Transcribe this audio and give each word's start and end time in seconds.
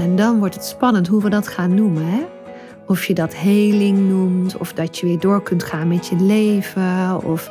En 0.00 0.16
dan 0.16 0.38
wordt 0.38 0.54
het 0.54 0.64
spannend 0.64 1.06
hoe 1.06 1.22
we 1.22 1.30
dat 1.30 1.48
gaan 1.48 1.74
noemen. 1.74 2.04
Hè? 2.06 2.26
Of 2.86 3.04
je 3.04 3.14
dat 3.14 3.34
heling 3.34 4.08
noemt, 4.08 4.56
of 4.56 4.72
dat 4.72 4.98
je 4.98 5.06
weer 5.06 5.18
door 5.18 5.42
kunt 5.42 5.62
gaan 5.62 5.88
met 5.88 6.06
je 6.06 6.16
leven, 6.16 7.24
of 7.24 7.50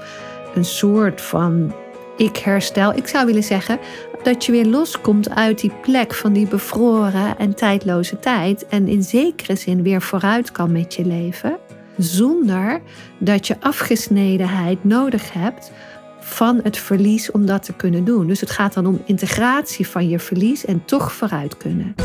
een 0.55 0.65
soort 0.65 1.21
van 1.21 1.73
ik 2.17 2.37
herstel. 2.37 2.95
Ik 2.95 3.07
zou 3.07 3.25
willen 3.25 3.43
zeggen 3.43 3.79
dat 4.23 4.45
je 4.45 4.51
weer 4.51 4.65
loskomt 4.65 5.29
uit 5.29 5.59
die 5.59 5.71
plek 5.81 6.13
van 6.13 6.33
die 6.33 6.47
bevroren 6.47 7.37
en 7.37 7.55
tijdloze 7.55 8.19
tijd 8.19 8.67
en 8.67 8.87
in 8.87 9.03
zekere 9.03 9.55
zin 9.55 9.83
weer 9.83 10.01
vooruit 10.01 10.51
kan 10.51 10.71
met 10.71 10.93
je 10.95 11.05
leven, 11.05 11.57
zonder 11.97 12.81
dat 13.19 13.47
je 13.47 13.55
afgesnedenheid 13.59 14.83
nodig 14.83 15.33
hebt 15.33 15.71
van 16.19 16.59
het 16.63 16.77
verlies 16.77 17.31
om 17.31 17.45
dat 17.45 17.63
te 17.63 17.73
kunnen 17.73 18.03
doen. 18.03 18.27
Dus 18.27 18.39
het 18.39 18.51
gaat 18.51 18.73
dan 18.73 18.85
om 18.85 19.01
integratie 19.05 19.87
van 19.87 20.09
je 20.09 20.19
verlies 20.19 20.65
en 20.65 20.85
toch 20.85 21.11
vooruit 21.11 21.57
kunnen. 21.57 21.95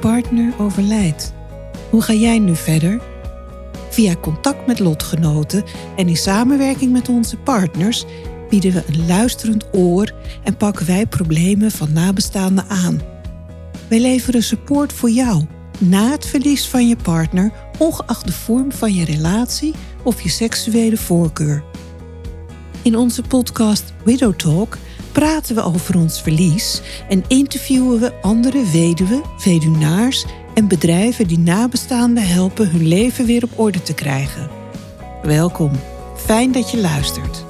Partner 0.00 0.52
overlijdt. 0.58 1.32
Hoe 1.90 2.02
ga 2.02 2.12
jij 2.12 2.38
nu 2.38 2.56
verder? 2.56 3.00
Via 3.90 4.14
contact 4.20 4.66
met 4.66 4.78
lotgenoten 4.78 5.64
en 5.96 6.08
in 6.08 6.16
samenwerking 6.16 6.92
met 6.92 7.08
onze 7.08 7.36
partners 7.36 8.04
bieden 8.48 8.72
we 8.72 8.82
een 8.86 9.06
luisterend 9.06 9.64
oor 9.72 10.12
en 10.44 10.56
pakken 10.56 10.86
wij 10.86 11.06
problemen 11.06 11.70
van 11.70 11.92
nabestaanden 11.92 12.68
aan. 12.68 13.00
Wij 13.88 14.00
leveren 14.00 14.42
support 14.42 14.92
voor 14.92 15.10
jou 15.10 15.46
na 15.78 16.10
het 16.10 16.26
verlies 16.26 16.68
van 16.68 16.88
je 16.88 16.96
partner, 16.96 17.52
ongeacht 17.78 18.26
de 18.26 18.32
vorm 18.32 18.72
van 18.72 18.94
je 18.94 19.04
relatie 19.04 19.74
of 20.02 20.20
je 20.20 20.28
seksuele 20.28 20.96
voorkeur. 20.96 21.64
In 22.82 22.96
onze 22.96 23.22
podcast 23.22 23.92
Widow 24.04 24.34
Talk 24.34 24.78
praten 25.20 25.54
we 25.54 25.62
over 25.62 25.96
ons 25.96 26.22
verlies 26.22 26.80
en 27.08 27.24
interviewen 27.28 28.00
we 28.00 28.12
andere 28.20 28.70
weduwen, 28.70 29.22
weduwnaars 29.44 30.24
en 30.54 30.68
bedrijven 30.68 31.26
die 31.26 31.38
nabestaanden 31.38 32.26
helpen 32.26 32.70
hun 32.70 32.86
leven 32.86 33.26
weer 33.26 33.44
op 33.44 33.58
orde 33.58 33.82
te 33.82 33.94
krijgen. 33.94 34.50
Welkom, 35.22 35.72
fijn 36.16 36.52
dat 36.52 36.70
je 36.70 36.80
luistert. 36.80 37.44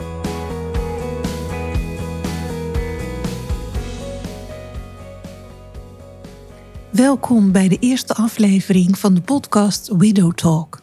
Welkom 6.90 7.52
bij 7.52 7.68
de 7.68 7.78
eerste 7.80 8.14
aflevering 8.14 8.98
van 8.98 9.14
de 9.14 9.20
podcast 9.20 9.90
Widow 9.96 10.32
Talk. 10.34 10.80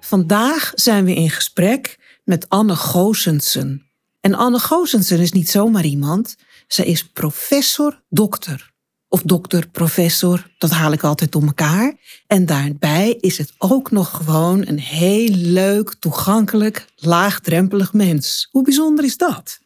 Vandaag 0.00 0.72
zijn 0.74 1.04
we 1.04 1.14
in 1.14 1.30
gesprek 1.30 1.98
met 2.24 2.48
Anne 2.48 2.76
Goosensen. 2.76 3.85
En 4.26 4.34
Anne 4.34 4.58
Goosensen 4.58 5.20
is 5.20 5.32
niet 5.32 5.50
zomaar 5.50 5.84
iemand, 5.84 6.36
zij 6.66 6.84
is 6.84 7.04
professor 7.04 8.02
dokter. 8.08 8.72
Of 9.08 9.22
dokter, 9.22 9.68
professor, 9.68 10.50
dat 10.58 10.70
haal 10.70 10.92
ik 10.92 11.02
altijd 11.02 11.34
om 11.34 11.46
elkaar. 11.46 11.94
En 12.26 12.46
daarbij 12.46 13.16
is 13.20 13.38
het 13.38 13.52
ook 13.58 13.90
nog 13.90 14.16
gewoon 14.16 14.66
een 14.66 14.78
heel 14.78 15.28
leuk, 15.28 15.94
toegankelijk, 15.98 16.86
laagdrempelig 16.96 17.92
mens. 17.92 18.48
Hoe 18.50 18.62
bijzonder 18.62 19.04
is 19.04 19.16
dat? 19.16 19.58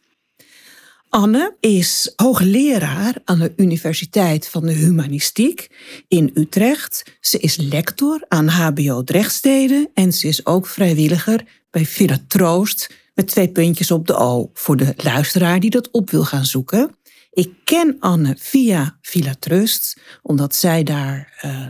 Anne 1.09 1.55
is 1.59 2.13
hoogleraar 2.15 3.15
aan 3.25 3.39
de 3.39 3.53
Universiteit 3.55 4.47
van 4.47 4.65
de 4.65 4.73
Humanistiek 4.73 5.67
in 6.07 6.31
Utrecht. 6.33 7.17
Ze 7.19 7.39
is 7.39 7.55
lector 7.55 8.25
aan 8.27 8.47
HBO 8.47 9.03
Drechtsteden 9.03 9.89
en 9.93 10.13
ze 10.13 10.27
is 10.27 10.45
ook 10.45 10.67
vrijwilliger 10.67 11.45
bij 11.69 11.85
Villa 11.85 12.17
Troost 12.27 13.00
met 13.13 13.27
twee 13.27 13.51
puntjes 13.51 13.91
op 13.91 14.07
de 14.07 14.15
O 14.15 14.49
voor 14.53 14.77
de 14.77 14.93
luisteraar 14.97 15.59
die 15.59 15.69
dat 15.69 15.91
op 15.91 16.09
wil 16.09 16.25
gaan 16.25 16.45
zoeken. 16.45 16.95
Ik 17.31 17.51
ken 17.63 17.95
Anne 17.99 18.35
via 18.39 18.97
Villa 19.01 19.33
Trust, 19.39 19.99
omdat 20.21 20.55
zij 20.55 20.83
daar 20.83 21.41
uh, 21.45 21.67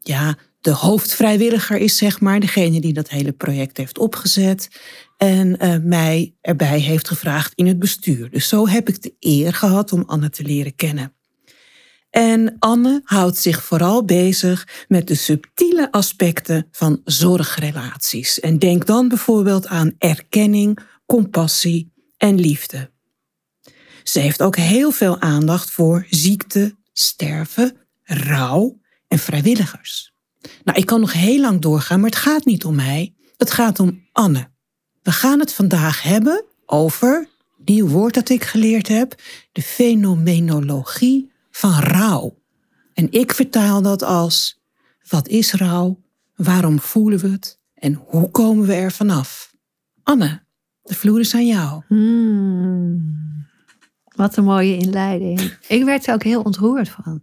ja, 0.00 0.38
de 0.60 0.70
hoofdvrijwilliger 0.70 1.76
is, 1.76 1.96
zeg 1.96 2.20
maar, 2.20 2.40
degene 2.40 2.80
die 2.80 2.92
dat 2.92 3.08
hele 3.08 3.32
project 3.32 3.76
heeft 3.76 3.98
opgezet 3.98 4.68
en 5.16 5.64
uh, 5.64 5.76
mij 5.82 6.34
erbij 6.40 6.78
heeft 6.78 7.08
gevraagd 7.08 7.52
in 7.54 7.66
het 7.66 7.78
bestuur. 7.78 8.30
Dus 8.30 8.48
zo 8.48 8.68
heb 8.68 8.88
ik 8.88 9.02
de 9.02 9.14
eer 9.20 9.52
gehad 9.52 9.92
om 9.92 10.04
Anne 10.06 10.30
te 10.30 10.42
leren 10.42 10.74
kennen. 10.74 11.12
En 12.14 12.56
Anne 12.58 13.00
houdt 13.04 13.36
zich 13.36 13.64
vooral 13.64 14.04
bezig 14.04 14.68
met 14.88 15.08
de 15.08 15.14
subtiele 15.14 15.92
aspecten 15.92 16.68
van 16.70 17.00
zorgrelaties. 17.04 18.40
En 18.40 18.58
denk 18.58 18.86
dan 18.86 19.08
bijvoorbeeld 19.08 19.66
aan 19.66 19.94
erkenning, 19.98 20.78
compassie 21.06 21.92
en 22.16 22.40
liefde. 22.40 22.90
Ze 24.02 24.20
heeft 24.20 24.42
ook 24.42 24.56
heel 24.56 24.90
veel 24.90 25.20
aandacht 25.20 25.70
voor 25.70 26.06
ziekte, 26.10 26.76
sterven, 26.92 27.76
rouw 28.02 28.80
en 29.08 29.18
vrijwilligers. 29.18 30.14
Nou, 30.64 30.78
ik 30.78 30.86
kan 30.86 31.00
nog 31.00 31.12
heel 31.12 31.40
lang 31.40 31.60
doorgaan, 31.60 32.00
maar 32.00 32.10
het 32.10 32.18
gaat 32.18 32.44
niet 32.44 32.64
om 32.64 32.74
mij. 32.74 33.14
Het 33.36 33.50
gaat 33.50 33.80
om 33.80 34.08
Anne. 34.12 34.48
We 35.02 35.12
gaan 35.12 35.38
het 35.38 35.52
vandaag 35.52 36.02
hebben 36.02 36.44
over, 36.66 37.28
nieuw 37.64 37.88
woord 37.88 38.14
dat 38.14 38.28
ik 38.28 38.44
geleerd 38.44 38.88
heb, 38.88 39.14
de 39.52 39.62
fenomenologie 39.62 41.32
van 41.56 41.78
rouw. 41.80 42.38
En 42.92 43.06
ik 43.10 43.32
vertaal 43.32 43.82
dat 43.82 44.02
als, 44.02 44.62
wat 45.08 45.28
is 45.28 45.52
rouw? 45.52 46.02
Waarom 46.34 46.80
voelen 46.80 47.18
we 47.18 47.28
het? 47.28 47.58
En 47.74 47.94
hoe 48.06 48.30
komen 48.30 48.66
we 48.66 48.74
er 48.74 48.92
vanaf? 48.92 49.54
Anne, 50.02 50.42
de 50.82 50.94
vloer 50.94 51.20
is 51.20 51.34
aan 51.34 51.46
jou. 51.46 51.82
Hmm, 51.88 53.16
wat 54.16 54.36
een 54.36 54.44
mooie 54.44 54.76
inleiding. 54.76 55.58
Ik 55.68 55.84
werd 55.84 56.06
er 56.06 56.14
ook 56.14 56.22
heel 56.22 56.42
ontroerd 56.42 56.88
van. 56.88 57.22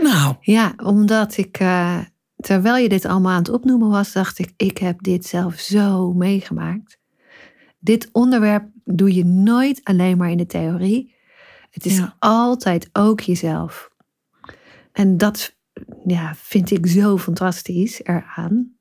Nou. 0.00 0.36
Ja, 0.40 0.74
omdat 0.76 1.36
ik, 1.36 1.60
uh, 1.60 1.98
terwijl 2.36 2.76
je 2.76 2.88
dit 2.88 3.04
allemaal 3.04 3.32
aan 3.32 3.38
het 3.38 3.50
opnoemen 3.50 3.88
was, 3.88 4.12
dacht 4.12 4.38
ik, 4.38 4.52
ik 4.56 4.78
heb 4.78 5.02
dit 5.02 5.26
zelf 5.26 5.58
zo 5.58 6.12
meegemaakt. 6.12 6.98
Dit 7.78 8.08
onderwerp 8.12 8.64
doe 8.84 9.14
je 9.14 9.24
nooit 9.24 9.80
alleen 9.84 10.16
maar 10.16 10.30
in 10.30 10.36
de 10.36 10.46
theorie. 10.46 11.14
Het 11.72 11.86
is 11.86 12.02
altijd 12.18 12.88
ook 12.92 13.20
jezelf. 13.20 13.90
En 14.92 15.16
dat 15.16 15.56
ja, 16.06 16.34
vind 16.36 16.70
ik 16.70 16.86
zo 16.86 17.18
fantastisch 17.18 18.04
eraan. 18.04 18.76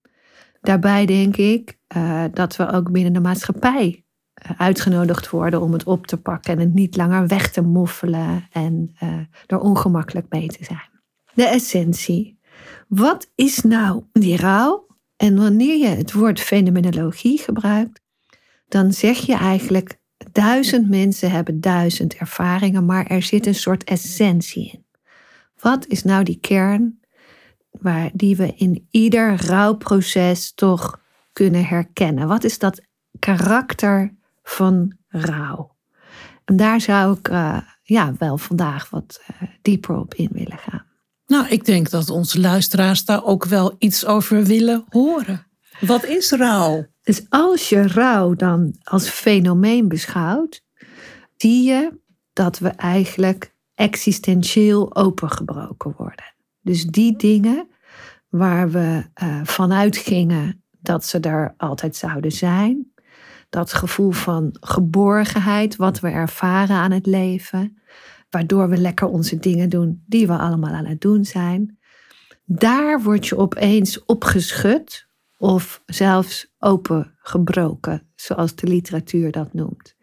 Daarbij 0.61 1.05
denk 1.05 1.37
ik 1.37 1.77
uh, 1.95 2.23
dat 2.33 2.55
we 2.55 2.71
ook 2.71 2.91
binnen 2.91 3.13
de 3.13 3.19
maatschappij 3.19 4.05
uh, 4.45 4.51
uitgenodigd 4.57 5.29
worden 5.29 5.61
om 5.61 5.73
het 5.73 5.83
op 5.83 6.07
te 6.07 6.17
pakken 6.17 6.53
en 6.53 6.59
het 6.59 6.73
niet 6.73 6.95
langer 6.95 7.27
weg 7.27 7.51
te 7.51 7.61
moffelen 7.61 8.47
en 8.51 8.95
uh, 9.03 9.19
er 9.45 9.59
ongemakkelijk 9.59 10.25
mee 10.29 10.47
te 10.47 10.63
zijn. 10.63 10.89
De 11.33 11.47
essentie. 11.47 12.39
Wat 12.87 13.31
is 13.35 13.61
nou 13.61 14.03
die 14.11 14.37
rouw? 14.37 14.87
En 15.15 15.35
wanneer 15.37 15.77
je 15.77 15.87
het 15.87 16.13
woord 16.13 16.39
fenomenologie 16.39 17.39
gebruikt, 17.39 18.01
dan 18.67 18.93
zeg 18.93 19.17
je 19.17 19.35
eigenlijk 19.35 20.00
duizend 20.31 20.89
mensen 20.89 21.31
hebben 21.31 21.61
duizend 21.61 22.13
ervaringen, 22.15 22.85
maar 22.85 23.05
er 23.05 23.23
zit 23.23 23.45
een 23.45 23.55
soort 23.55 23.83
essentie 23.83 24.71
in. 24.71 24.85
Wat 25.59 25.87
is 25.87 26.03
nou 26.03 26.23
die 26.23 26.39
kern 26.39 26.99
waar, 27.71 28.09
die 28.13 28.35
we 28.35 28.53
in 28.55 28.87
ieder 28.89 29.45
rouwproces 29.45 30.53
toch 30.53 31.01
kunnen 31.33 31.65
herkennen? 31.65 32.27
Wat 32.27 32.43
is 32.43 32.59
dat 32.59 32.81
karakter 33.19 34.15
van 34.43 34.93
rouw? 35.07 35.75
En 36.45 36.55
daar 36.55 36.81
zou 36.81 37.17
ik 37.17 37.29
uh, 37.29 37.57
ja, 37.83 38.13
wel 38.17 38.37
vandaag 38.37 38.89
wat 38.89 39.21
uh, 39.31 39.49
dieper 39.61 39.95
op 39.95 40.13
in 40.13 40.29
willen 40.31 40.57
gaan. 40.57 40.85
Nou, 41.25 41.47
ik 41.47 41.65
denk 41.65 41.89
dat 41.89 42.09
onze 42.09 42.39
luisteraars 42.39 43.05
daar 43.05 43.23
ook 43.23 43.45
wel 43.45 43.75
iets 43.77 44.05
over 44.05 44.43
willen 44.43 44.85
horen. 44.89 45.45
Wat 45.81 46.05
is 46.05 46.31
rouw? 46.31 46.85
Dus 47.03 47.25
als 47.29 47.69
je 47.69 47.87
rouw 47.87 48.33
dan 48.33 48.75
als 48.83 49.09
fenomeen 49.09 49.87
beschouwt, 49.87 50.63
zie 51.37 51.63
je 51.63 51.99
dat 52.33 52.59
we 52.59 52.69
eigenlijk 52.69 53.55
existentieel 53.75 54.95
opengebroken 54.95 55.93
worden. 55.97 56.35
Dus 56.61 56.85
die 56.85 57.17
dingen 57.17 57.67
waar 58.29 58.71
we 58.71 59.05
uh, 59.23 59.39
vanuit 59.43 59.97
gingen 59.97 60.63
dat 60.79 61.05
ze 61.05 61.19
er 61.19 61.53
altijd 61.57 61.95
zouden 61.95 62.31
zijn, 62.31 62.91
dat 63.49 63.73
gevoel 63.73 64.11
van 64.11 64.57
geborgenheid 64.59 65.75
wat 65.75 65.99
we 65.99 66.09
ervaren 66.09 66.75
aan 66.75 66.91
het 66.91 67.05
leven, 67.05 67.81
waardoor 68.29 68.69
we 68.69 68.77
lekker 68.77 69.07
onze 69.07 69.39
dingen 69.39 69.69
doen 69.69 70.03
die 70.07 70.27
we 70.27 70.37
allemaal 70.37 70.73
aan 70.73 70.85
het 70.85 71.01
doen 71.01 71.25
zijn, 71.25 71.79
daar 72.45 73.01
word 73.01 73.27
je 73.27 73.37
opeens 73.37 74.05
opgeschud 74.05 75.09
of 75.41 75.81
zelfs 75.85 76.53
opengebroken, 76.59 78.07
zoals 78.15 78.55
de 78.55 78.67
literatuur 78.67 79.31
dat 79.31 79.53
noemt. 79.53 79.95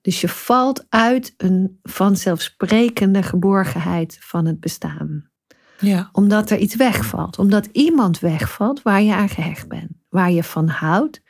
Dus 0.00 0.20
je 0.20 0.28
valt 0.28 0.86
uit 0.88 1.34
een 1.36 1.78
vanzelfsprekende 1.82 3.22
geborgenheid 3.22 4.16
van 4.20 4.46
het 4.46 4.60
bestaan. 4.60 5.30
Ja. 5.78 6.08
Omdat 6.12 6.50
er 6.50 6.58
iets 6.58 6.76
wegvalt, 6.76 7.38
omdat 7.38 7.68
iemand 7.72 8.18
wegvalt 8.18 8.82
waar 8.82 9.02
je 9.02 9.14
aan 9.14 9.28
gehecht 9.28 9.68
bent, 9.68 9.90
waar 10.08 10.30
je 10.30 10.42
van 10.44 10.68
houdt 10.68 11.22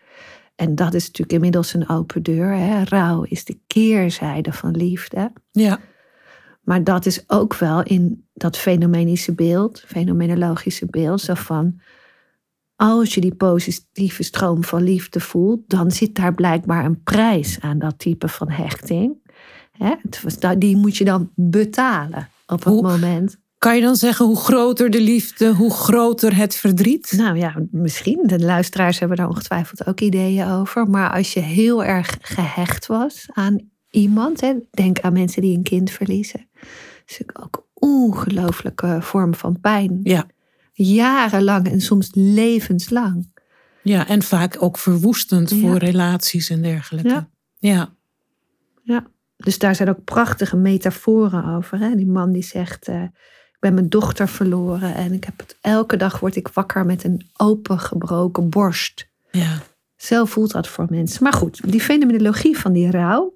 en 0.55 0.75
dat 0.75 0.95
is 0.95 1.05
natuurlijk 1.05 1.33
inmiddels 1.33 1.75
een 1.75 1.89
open 1.89 2.23
deur. 2.23 2.55
Hè? 2.55 2.85
Rouw 2.85 3.23
is 3.23 3.45
de 3.45 3.59
keerzijde 3.67 4.53
van 4.53 4.77
liefde. 4.77 5.33
Ja. 5.51 5.81
Maar 6.63 6.85
dat 6.85 7.07
is 7.07 7.25
ook 7.27 7.55
wel 7.55 7.83
in 7.83 8.27
dat 8.35 8.57
fenomenische 8.57 9.35
beeld, 9.35 9.85
fenomenologische 9.87 10.87
beeld, 10.87 11.21
zo 11.21 11.35
van 11.35 11.81
als 12.83 13.15
je 13.15 13.21
die 13.21 13.35
positieve 13.35 14.23
stroom 14.23 14.65
van 14.65 14.83
liefde 14.83 15.21
voelt, 15.21 15.61
dan 15.67 15.91
zit 15.91 16.15
daar 16.15 16.35
blijkbaar 16.35 16.85
een 16.85 17.03
prijs 17.03 17.61
aan 17.61 17.79
dat 17.79 17.99
type 17.99 18.29
van 18.29 18.51
hechting. 18.51 19.17
Hè? 19.73 19.95
Die 20.59 20.77
moet 20.77 20.97
je 20.97 21.05
dan 21.05 21.31
betalen 21.35 22.29
op 22.47 22.65
het 22.65 22.75
Hoe- 22.75 22.83
moment. 22.83 23.41
Kan 23.59 23.75
je 23.77 23.83
dan 23.83 23.97
zeggen 23.97 24.27
hoe 24.27 24.37
groter 24.37 24.91
de 24.91 25.01
liefde, 25.01 25.55
hoe 25.55 25.71
groter 25.71 26.37
het 26.37 26.57
verdriet? 26.57 27.13
Nou 27.17 27.37
ja, 27.37 27.55
misschien. 27.71 28.21
De 28.23 28.39
luisteraars 28.41 28.99
hebben 28.99 29.17
daar 29.17 29.29
ongetwijfeld 29.29 29.87
ook 29.87 30.01
ideeën 30.01 30.47
over. 30.49 30.91
Maar 30.91 31.11
als 31.13 31.33
je 31.33 31.41
heel 31.41 31.85
erg 31.85 32.17
gehecht 32.21 32.87
was 32.87 33.27
aan 33.33 33.71
iemand, 33.91 34.41
hè, 34.41 34.55
denk 34.71 35.01
aan 35.01 35.13
mensen 35.13 35.43
die 35.43 35.57
een 35.57 35.63
kind 35.63 35.91
verliezen. 35.91 36.49
Dat 36.53 36.63
is 37.07 37.19
natuurlijk 37.19 37.45
ook 37.45 37.57
een 37.57 37.89
ongelooflijke 37.89 38.99
vorm 39.01 39.35
van 39.35 39.61
pijn. 39.61 40.01
Ja. 40.03 40.27
Jarenlang 40.73 41.69
en 41.71 41.81
soms 41.81 42.11
levenslang. 42.15 43.31
Ja, 43.83 44.09
en 44.09 44.23
vaak 44.23 44.57
ook 44.63 44.79
verwoestend 44.79 45.51
Ja. 45.51 45.57
voor 45.57 45.77
relaties 45.77 46.51
en 46.51 46.63
dergelijke. 46.63 47.09
Ja. 47.09 47.29
ja. 47.59 47.95
Ja. 48.83 49.07
Dus 49.37 49.59
daar 49.59 49.75
zijn 49.75 49.89
ook 49.89 50.05
prachtige 50.05 50.57
metaforen 50.57 51.45
over. 51.57 51.79
Hè? 51.79 51.95
Die 51.97 52.07
man 52.07 52.33
die 52.33 52.43
zegt, 52.45 52.89
eh, 52.89 53.03
ik 53.53 53.57
ben 53.61 53.75
mijn 53.75 53.89
dochter 53.89 54.29
verloren 54.29 54.95
en 54.95 55.13
ik 55.13 55.25
heb 55.25 55.39
het, 55.39 55.57
elke 55.61 55.97
dag 55.97 56.21
word 56.21 56.37
ik 56.37 56.49
wakker 56.49 56.87
met 56.87 57.05
een 57.05 57.27
opengebroken 57.37 58.49
borst. 58.51 59.09
ja. 59.31 59.59
Zo 59.97 60.25
voelt 60.25 60.53
dat 60.53 60.69
voor 60.69 60.87
mensen. 60.91 61.23
Maar 61.23 61.33
goed, 61.33 61.71
die 61.71 61.81
fenomenologie 61.81 62.59
van 62.59 62.73
die 62.73 62.91
rouw, 62.91 63.33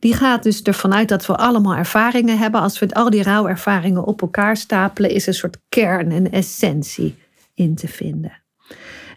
die 0.00 0.14
gaat 0.14 0.42
dus 0.42 0.62
ervan 0.62 0.94
uit 0.94 1.08
dat 1.08 1.26
we 1.26 1.36
allemaal 1.36 1.74
ervaringen 1.76 2.38
hebben. 2.38 2.60
Als 2.60 2.78
we 2.78 2.94
al 2.94 3.10
die 3.10 3.22
rouwervaringen 3.22 4.04
op 4.04 4.20
elkaar 4.22 4.56
stapelen, 4.56 5.10
is 5.10 5.26
een 5.26 5.34
soort 5.34 5.58
kern 5.68 6.10
en 6.12 6.30
essentie 6.30 7.16
in 7.54 7.74
te 7.74 7.88
vinden. 7.88 8.32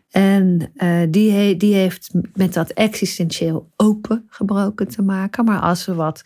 En 0.10 0.72
eh, 0.76 1.02
die, 1.10 1.32
he- 1.32 1.58
die 1.58 1.74
heeft 1.74 2.10
met 2.34 2.54
dat 2.54 2.70
existentieel 2.72 3.70
opengebroken 3.76 4.88
te 4.88 5.02
maken. 5.02 5.46
Maar 5.46 5.60
als 5.60 5.86
we 5.86 5.94
wat 5.94 6.22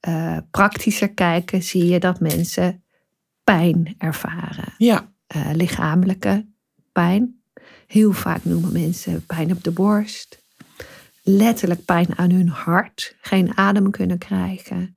eh, 0.00 0.36
praktischer 0.50 1.12
kijken, 1.12 1.62
zie 1.62 1.84
je 1.86 2.00
dat 2.00 2.20
mensen 2.20 2.82
pijn 3.44 3.94
ervaren 3.98 4.74
ja. 4.78 5.12
eh, 5.26 5.50
lichamelijke 5.52 6.46
pijn. 6.92 7.40
Heel 7.86 8.12
vaak 8.12 8.44
noemen 8.44 8.72
mensen 8.72 9.26
pijn 9.26 9.52
op 9.52 9.64
de 9.64 9.70
borst. 9.70 10.43
Letterlijk 11.26 11.84
pijn 11.84 12.18
aan 12.18 12.30
hun 12.30 12.48
hart. 12.48 13.16
Geen 13.20 13.56
adem 13.56 13.90
kunnen 13.90 14.18
krijgen. 14.18 14.96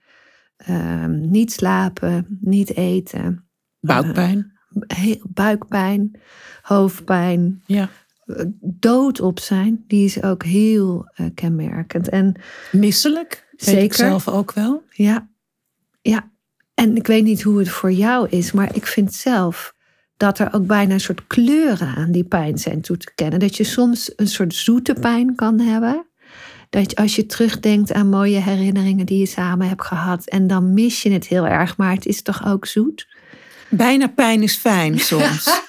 Ehm, 0.57 1.29
niet 1.29 1.51
slapen, 1.51 2.37
niet 2.41 2.75
eten. 2.75 3.47
Buikpijn. 3.79 4.51
Heel, 4.87 5.19
buikpijn, 5.29 6.19
hoofdpijn. 6.61 7.63
Ja. 7.65 7.89
eh, 8.25 8.45
Dood 8.61 9.21
op 9.21 9.39
zijn, 9.39 9.83
die 9.87 10.05
is 10.05 10.23
ook 10.23 10.43
heel 10.43 11.11
eh, 11.13 11.25
kenmerkend. 11.35 12.09
En 12.09 12.35
Misselijk. 12.71 13.47
Ik 13.51 13.63
Zeker. 13.63 13.95
zelf 13.95 14.27
ook 14.27 14.53
wel. 14.53 14.83
Ja, 14.89 15.29
ja. 16.01 16.31
En 16.73 16.95
ik 16.95 17.07
weet 17.07 17.23
niet 17.23 17.41
hoe 17.41 17.59
het 17.59 17.69
voor 17.69 17.91
jou 17.91 18.27
is, 18.29 18.51
maar 18.51 18.75
ik 18.75 18.85
vind 18.87 19.13
zelf 19.13 19.73
dat 20.17 20.39
er 20.39 20.53
ook 20.53 20.65
bijna 20.67 20.93
een 20.93 20.99
soort 20.99 21.27
kleuren 21.27 21.95
aan 21.95 22.11
die 22.11 22.23
pijn 22.23 22.57
zijn 22.57 22.81
toe 22.81 22.97
te 22.97 23.11
kennen. 23.15 23.39
Dat 23.39 23.57
je 23.57 23.63
soms 23.63 24.11
een 24.15 24.27
soort 24.27 24.55
zoete 24.55 24.93
pijn 24.93 25.35
kan 25.35 25.59
hebben. 25.59 26.05
Dat 26.69 26.95
als 26.95 27.15
je 27.15 27.25
terugdenkt 27.25 27.93
aan 27.93 28.09
mooie 28.09 28.39
herinneringen 28.39 29.05
die 29.05 29.19
je 29.19 29.25
samen 29.25 29.67
hebt 29.67 29.83
gehad. 29.83 30.25
En 30.25 30.47
dan 30.47 30.73
mis 30.73 31.01
je 31.01 31.11
het 31.11 31.27
heel 31.27 31.47
erg, 31.47 31.77
maar 31.77 31.93
het 31.93 32.05
is 32.05 32.21
toch 32.21 32.45
ook 32.45 32.65
zoet? 32.65 33.07
Bijna 33.69 34.07
pijn 34.07 34.43
is 34.43 34.55
fijn 34.55 34.99
soms. 35.09 35.61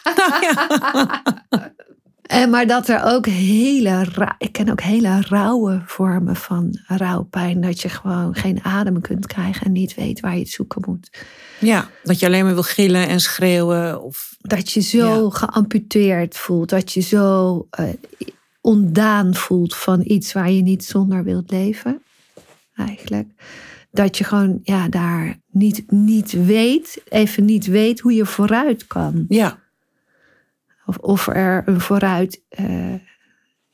En 2.22 2.50
maar 2.50 2.66
dat 2.66 2.88
er 2.88 3.02
ook 3.04 3.26
hele, 3.26 4.06
ik 4.38 4.52
ken 4.52 4.70
ook 4.70 4.80
hele 4.80 5.20
rauwe 5.20 5.82
vormen 5.86 6.36
van 6.36 6.78
rouwpijn. 6.86 7.60
Dat 7.60 7.80
je 7.80 7.88
gewoon 7.88 8.34
geen 8.34 8.64
adem 8.64 9.00
kunt 9.00 9.26
krijgen 9.26 9.66
en 9.66 9.72
niet 9.72 9.94
weet 9.94 10.20
waar 10.20 10.32
je 10.32 10.38
het 10.38 10.48
zoeken 10.48 10.82
moet. 10.86 11.10
ja, 11.58 11.88
dat 12.02 12.18
je 12.18 12.26
alleen 12.26 12.44
maar 12.44 12.54
wil 12.54 12.62
gillen 12.62 13.08
en 13.08 13.20
schreeuwen. 13.20 14.02
Of, 14.02 14.36
Dat 14.40 14.70
je 14.70 14.80
zo 14.80 15.30
geamputeerd 15.30 16.36
voelt. 16.36 16.68
Dat 16.68 16.92
je 16.92 17.00
zo 17.00 17.66
eh, 17.70 17.84
ontdaan 18.68 19.34
voelt 19.34 19.74
van 19.76 20.00
iets 20.04 20.32
waar 20.32 20.50
je 20.50 20.62
niet 20.62 20.84
zonder 20.84 21.24
wilt 21.24 21.50
leven. 21.50 22.02
Eigenlijk. 22.74 23.28
Dat 23.90 24.18
je 24.18 24.24
gewoon 24.24 24.60
ja, 24.62 24.88
daar 24.88 25.40
niet, 25.50 25.90
niet 25.90 26.32
weet, 26.32 27.02
even 27.08 27.44
niet 27.44 27.66
weet 27.66 28.00
hoe 28.00 28.12
je 28.12 28.26
vooruit 28.26 28.86
kan. 28.86 29.24
ja, 29.28 29.58
Of, 30.86 30.96
of 30.96 31.26
er 31.26 31.62
een 31.66 31.80
vooruit 31.80 32.42
eh, 32.48 32.94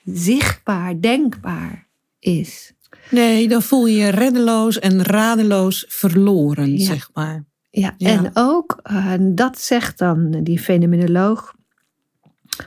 zichtbaar, 0.05 1.00
denkbaar 1.00 1.87
is. 2.19 2.73
nee, 3.11 3.49
dan 3.49 3.62
voel 3.62 3.87
je 3.87 3.96
je 3.96 4.08
reddeloos 4.08 4.79
en 4.79 5.02
radeloos 5.02 5.85
verloren, 5.88 6.79
Ja. 6.79 6.85
zeg 6.85 7.11
maar. 7.14 7.44
Ja, 7.70 7.94
Ja. 7.96 8.08
en 8.11 8.31
ook, 8.35 8.81
eh, 8.82 9.14
dat 9.20 9.61
zegt 9.61 9.99
dan 9.99 10.31
die 10.43 10.58
fenomenoloog, 10.58 11.55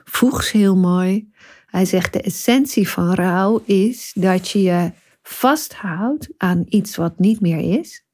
Voegs 0.04 0.52
heel 0.52 0.76
mooi. 0.76 1.30
Hij 1.78 1.86
zegt 1.86 2.14
de 2.14 2.22
essentie 2.22 2.90
van 2.90 3.14
rouw 3.14 3.62
is 3.66 4.12
dat 4.16 4.50
je 4.50 4.62
je 4.62 4.92
vasthoudt 5.22 6.30
aan 6.38 6.64
iets 6.70 6.96
wat 6.96 7.20
niet 7.20 7.42
meer 7.42 7.80
is. 7.80 8.06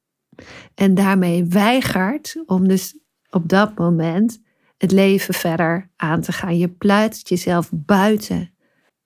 En 0.75 0.93
daarmee 0.93 1.45
weigert 1.45 2.43
om 2.45 2.67
dus 2.67 2.97
op 3.29 3.49
dat 3.49 3.77
moment 3.77 4.41
het 4.77 4.91
leven 4.91 5.33
verder 5.33 5.89
aan 5.95 6.21
te 6.21 6.31
gaan. 6.31 6.57
Je 6.57 6.69
plaatst 6.69 7.29
jezelf 7.29 7.69
buiten 7.73 8.53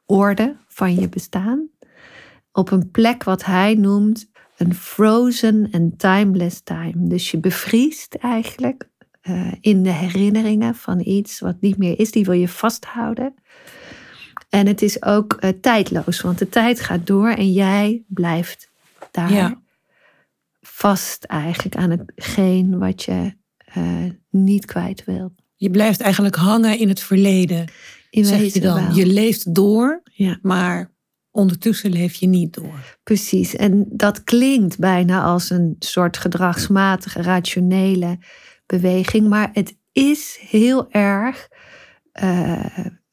orde 0.06 0.56
van 0.68 0.95
je 0.95 1.09
bestaan. 1.09 1.69
Op 2.51 2.71
een 2.71 2.92
plek 2.92 3.24
wat 3.24 3.45
hij 3.45 3.74
noemt 3.74 4.30
een 4.57 4.74
frozen 4.74 5.69
and 5.71 6.00
timeless 6.00 6.62
time. 6.62 7.07
Dus 7.07 7.31
je 7.31 7.39
bevriest 7.39 8.13
eigenlijk 8.13 8.89
eh, 9.21 9.51
in 9.62 9.83
de 9.83 9.92
herinneringen 9.92 10.75
van 10.75 11.00
iets 11.00 11.39
wat 11.39 11.62
niet 11.62 11.77
meer 11.77 12.00
is. 12.00 12.12
Die 12.12 12.25
wil 12.25 12.33
je 12.39 12.48
vasthouden. 12.48 13.33
En 14.50 14.68
het 14.68 14.82
is 14.82 15.04
ook 15.04 15.34
eh, 15.34 15.50
tijdloos, 15.62 16.22
want 16.22 16.38
de 16.40 16.50
tijd 16.50 16.80
gaat 16.82 17.08
door 17.08 17.30
en 17.30 17.52
jij 17.54 18.04
blijft 18.08 18.71
daar 19.12 19.31
Ja. 19.33 19.62
vast 20.62 21.24
eigenlijk 21.24 21.76
aan 21.76 21.90
hetgeen 21.90 22.78
wat 22.78 23.04
je 23.04 23.33
eh, 23.57 24.04
niet 24.30 24.66
kwijt 24.66 25.04
wilt. 25.06 25.31
Je 25.56 25.69
blijft 25.71 26.02
eigenlijk 26.02 26.36
hangen 26.36 26.80
in 26.80 26.88
het 26.90 27.00
verleden, 27.00 27.71
In 28.10 28.26
zeg 28.26 28.54
je 28.54 28.60
dan. 28.60 28.86
wel. 28.88 28.95
Je 28.95 29.06
leeft 29.06 29.56
door, 29.56 30.02
Ja. 30.14 30.40
maar 30.42 30.92
ondertussen 31.31 31.92
leef 31.92 32.14
je 32.16 32.28
niet 32.28 32.54
door. 32.54 32.98
Precies, 33.04 33.56
en 33.56 33.86
dat 33.92 34.24
klinkt 34.24 34.80
bijna 34.80 35.24
als 35.24 35.50
een 35.50 35.76
soort 35.80 36.18
gedragsmatige, 36.18 37.21
rationele 37.21 38.18
beweging, 38.66 39.28
maar 39.30 39.50
het 39.54 39.78
is 39.92 40.38
heel 40.42 40.92
erg 40.92 41.48
eh, 42.12 42.66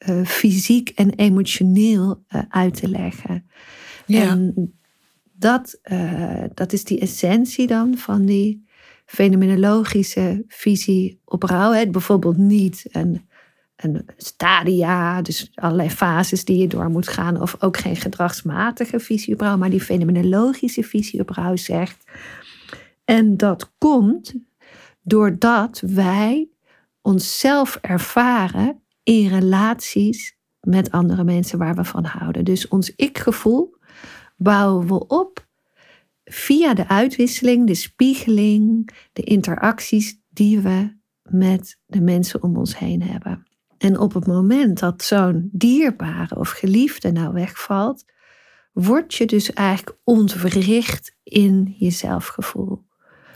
eh, 0.04 0.24
fysiek 0.24 0.88
en 0.88 1.10
emotioneel 1.10 2.24
eh, 2.28 2.42
uit 2.48 2.74
te 2.74 2.88
leggen. 2.88 3.46
Ja. 4.06 4.22
En 4.22 4.72
dat, 5.32 5.78
eh, 5.82 6.44
dat 6.54 6.72
is 6.72 6.84
die 6.84 7.00
essentie 7.00 7.66
dan 7.66 7.96
van 7.96 8.24
die 8.24 8.66
fenomenologische 9.06 10.44
visie 10.48 11.20
op 11.24 11.42
rouw. 11.42 11.72
Hè. 11.72 11.90
Bijvoorbeeld 11.90 12.36
niet 12.36 12.84
een, 12.90 13.28
een 13.76 14.06
stadia, 14.16 15.22
dus 15.22 15.50
allerlei 15.54 15.90
fases 15.90 16.44
die 16.44 16.58
je 16.58 16.68
door 16.68 16.90
moet 16.90 17.08
gaan, 17.08 17.40
of 17.40 17.56
ook 17.58 17.76
geen 17.76 17.96
gedragsmatige 17.96 19.00
visie 19.00 19.34
op 19.34 19.40
rouw, 19.40 19.56
maar 19.56 19.70
die 19.70 19.80
fenomenologische 19.80 20.82
visie 20.82 21.20
op 21.20 21.28
rouw 21.30 21.56
zegt. 21.56 22.04
En 23.04 23.36
dat 23.36 23.72
komt 23.78 24.34
doordat 25.02 25.82
wij 25.86 26.48
onszelf 27.00 27.78
ervaren 27.80 28.82
in 29.04 29.28
relaties 29.28 30.36
met 30.60 30.90
andere 30.90 31.24
mensen 31.24 31.58
waar 31.58 31.74
we 31.74 31.84
van 31.84 32.04
houden. 32.04 32.44
Dus 32.44 32.68
ons 32.68 32.92
ik-gevoel 32.96 33.76
bouwen 34.36 34.86
we 34.86 35.06
op 35.06 35.46
via 36.24 36.74
de 36.74 36.88
uitwisseling, 36.88 37.66
de 37.66 37.74
spiegeling, 37.74 38.90
de 39.12 39.22
interacties 39.22 40.20
die 40.30 40.60
we 40.60 40.96
met 41.22 41.78
de 41.86 42.00
mensen 42.00 42.42
om 42.42 42.56
ons 42.56 42.78
heen 42.78 43.02
hebben. 43.02 43.46
En 43.78 43.98
op 43.98 44.14
het 44.14 44.26
moment 44.26 44.78
dat 44.78 45.02
zo'n 45.02 45.48
dierbare 45.52 46.36
of 46.38 46.50
geliefde 46.50 47.12
nou 47.12 47.32
wegvalt, 47.32 48.04
word 48.72 49.14
je 49.14 49.26
dus 49.26 49.52
eigenlijk 49.52 49.98
ontwricht 50.04 51.16
in 51.22 51.74
je 51.78 51.90
zelfgevoel. 51.90 52.82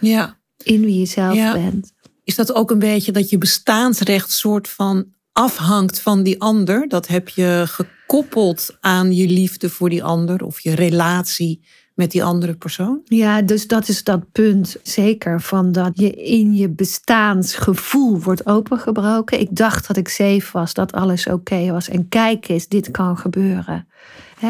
ja. 0.00 0.36
In 0.62 0.80
wie 0.80 0.98
je 0.98 1.06
zelf 1.06 1.34
Ja. 1.34 1.52
bent. 1.52 1.92
Is 2.24 2.34
dat 2.34 2.54
ook 2.54 2.70
een 2.70 2.78
beetje 2.78 3.12
dat 3.12 3.30
je 3.30 3.38
bestaansrecht 3.38 4.30
soort 4.30 4.68
van 4.68 5.14
afhangt 5.38 6.00
van 6.00 6.22
die 6.22 6.40
ander. 6.40 6.88
Dat 6.88 7.06
heb 7.06 7.28
je 7.28 7.62
gekoppeld 7.66 8.76
aan 8.80 9.12
je 9.12 9.28
liefde 9.28 9.70
voor 9.70 9.88
die 9.88 10.04
ander 10.04 10.44
of 10.44 10.60
je 10.60 10.74
relatie 10.74 11.66
met 11.94 12.10
die 12.10 12.24
andere 12.24 12.56
persoon. 12.56 13.00
Ja, 13.04 13.42
dus 13.42 13.66
dat 13.66 13.88
is 13.88 14.04
dat 14.04 14.32
punt 14.32 14.76
zeker 14.82 15.40
van 15.40 15.72
dat 15.72 15.90
je 15.94 16.10
in 16.10 16.54
je 16.54 16.68
bestaansgevoel 16.68 18.20
wordt 18.20 18.46
opengebroken. 18.46 19.40
Ik 19.40 19.56
dacht 19.56 19.86
dat 19.86 19.96
ik 19.96 20.08
safe 20.08 20.48
was, 20.52 20.74
dat 20.74 20.92
alles 20.92 21.26
oké 21.26 21.70
was. 21.70 21.88
En 21.88 22.08
kijk 22.08 22.48
eens, 22.48 22.68
dit 22.68 22.90
kan 22.90 23.18
gebeuren. 23.18 23.88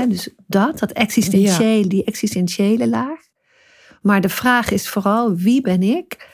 dus 0.08 0.28
dat, 0.46 0.78
dat 0.78 0.92
existentiële, 0.92 1.86
die 1.86 2.04
existentiële 2.04 2.88
laag. 2.88 3.18
Maar 4.02 4.20
de 4.20 4.28
vraag 4.28 4.70
is 4.70 4.88
vooral, 4.88 5.34
wie 5.34 5.60
ben 5.60 5.82
ik 5.82 6.28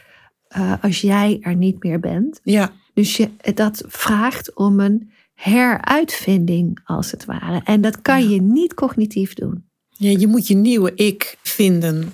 uh, 0.56 0.72
als 0.80 1.00
jij 1.00 1.38
er 1.40 1.56
niet 1.56 1.82
meer 1.82 2.00
bent? 2.00 2.40
Ja. 2.42 2.72
Dus 2.94 3.16
je, 3.16 3.30
dat 3.54 3.84
vraagt 3.86 4.54
om 4.54 4.80
een 4.80 5.10
heruitvinding, 5.34 6.80
als 6.84 7.10
het 7.10 7.24
ware. 7.24 7.60
En 7.64 7.80
dat 7.80 8.02
kan 8.02 8.28
je 8.28 8.42
niet 8.42 8.74
cognitief 8.74 9.34
doen. 9.34 9.64
Ja, 9.88 10.18
je 10.18 10.26
moet 10.26 10.46
je 10.46 10.54
nieuwe 10.54 10.94
ik 10.94 11.38
vinden. 11.42 12.12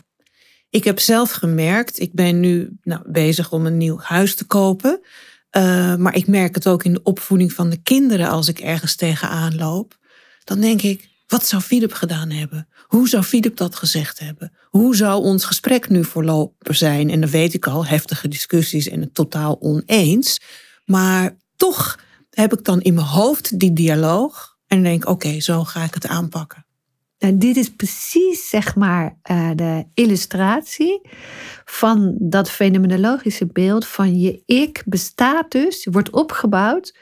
Ik 0.71 0.85
heb 0.85 0.99
zelf 0.99 1.31
gemerkt, 1.31 2.01
ik 2.01 2.13
ben 2.13 2.41
nu 2.41 2.79
nou, 2.83 3.03
bezig 3.11 3.53
om 3.53 3.67
een 3.67 3.77
nieuw 3.77 3.99
huis 3.99 4.35
te 4.35 4.45
kopen. 4.45 5.01
Uh, 5.57 5.97
maar 5.97 6.15
ik 6.15 6.27
merk 6.27 6.55
het 6.55 6.67
ook 6.67 6.85
in 6.85 6.93
de 6.93 7.03
opvoeding 7.03 7.53
van 7.53 7.71
de 7.71 7.83
kinderen 7.83 8.29
als 8.29 8.49
ik 8.49 8.59
ergens 8.59 8.95
tegenaan 8.95 9.57
loop. 9.57 9.99
Dan 10.45 10.61
denk 10.61 10.83
ik, 10.83 11.09
wat 11.27 11.47
zou 11.47 11.63
Philip 11.63 11.93
gedaan 11.93 12.31
hebben? 12.31 12.69
Hoe 12.87 13.09
zou 13.09 13.23
Philip 13.23 13.57
dat 13.57 13.77
gezegd 13.77 14.19
hebben? 14.19 14.53
Hoe 14.65 14.97
zou 14.97 15.23
ons 15.23 15.45
gesprek 15.45 15.89
nu 15.89 16.05
verlopen 16.05 16.77
zijn? 16.77 17.11
En 17.11 17.21
dan 17.21 17.31
weet 17.31 17.55
ik 17.55 17.67
al, 17.67 17.87
heftige 17.87 18.29
discussies 18.29 18.89
en 18.89 19.01
het 19.01 19.15
totaal 19.15 19.61
oneens. 19.61 20.41
Maar 20.91 21.37
toch 21.57 21.99
heb 22.31 22.53
ik 22.53 22.65
dan 22.65 22.81
in 22.81 22.95
mijn 22.95 23.07
hoofd 23.07 23.59
die 23.59 23.73
dialoog 23.73 24.57
en 24.67 24.83
denk, 24.83 25.09
oké, 25.09 25.41
zo 25.41 25.65
ga 25.65 25.85
ik 25.85 25.95
het 25.95 26.07
aanpakken. 26.07 26.67
En 27.19 27.39
dit 27.39 27.57
is 27.57 27.75
precies, 27.75 28.49
zeg 28.49 28.77
maar, 28.77 29.19
uh, 29.31 29.51
de 29.55 29.85
illustratie 29.95 31.09
van 31.65 32.17
dat 32.19 32.51
fenomenologische 32.51 33.47
beeld 33.47 33.87
van 33.87 34.21
je 34.21 34.43
ik 34.47 34.83
bestaat 34.87 35.51
dus, 35.51 35.87
wordt 35.91 36.11
opgebouwd 36.11 36.97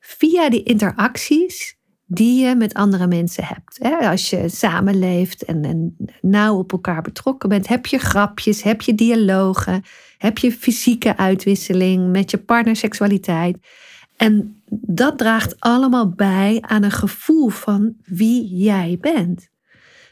via 0.00 0.50
die 0.50 0.62
interacties 0.62 1.76
die 2.14 2.44
je 2.44 2.54
met 2.54 2.74
andere 2.74 3.06
mensen 3.06 3.44
hebt. 3.44 4.02
Als 4.02 4.30
je 4.30 4.48
samenleeft 4.48 5.44
en, 5.44 5.96
nauw 6.20 6.58
op 6.58 6.72
elkaar 6.72 7.02
betrokken 7.02 7.48
bent, 7.48 7.68
heb 7.68 7.86
je 7.86 7.98
grapjes, 7.98 8.62
heb 8.62 8.82
je 8.82 8.94
dialogen, 8.94 9.82
heb 10.18 10.38
je 10.38 10.52
fysieke 10.52 11.16
uitwisseling 11.16 12.10
met 12.10 12.30
je 12.30 12.38
partner, 12.38 12.76
seksualiteit. 12.76 13.58
En 14.16 14.62
dat 14.70 15.18
draagt 15.18 15.60
allemaal 15.60 16.08
bij 16.08 16.58
aan 16.60 16.82
een 16.82 16.90
gevoel 16.90 17.48
van 17.48 17.94
wie 18.04 18.56
jij 18.56 18.98
bent. 19.00 19.48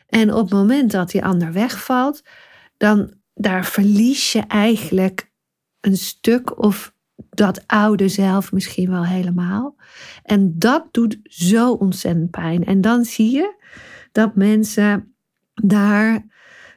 En 0.09 0.35
op 0.35 0.42
het 0.42 0.52
moment 0.52 0.90
dat 0.90 1.11
die 1.11 1.25
ander 1.25 1.52
wegvalt, 1.52 2.23
dan 2.76 3.12
daar 3.35 3.64
verlies 3.64 4.32
je 4.32 4.40
eigenlijk 4.40 5.30
een 5.80 5.97
stuk 5.97 6.62
of 6.62 6.94
dat 7.34 7.62
oude 7.66 8.08
zelf 8.08 8.52
misschien 8.52 8.90
wel 8.90 9.06
helemaal. 9.06 9.76
En 10.22 10.58
dat 10.58 10.88
doet 10.90 11.18
zo 11.22 11.72
ontzettend 11.72 12.30
pijn. 12.30 12.64
En 12.64 12.80
dan 12.80 13.04
zie 13.04 13.30
je 13.30 13.54
dat 14.12 14.34
mensen 14.34 15.14
daar 15.54 16.26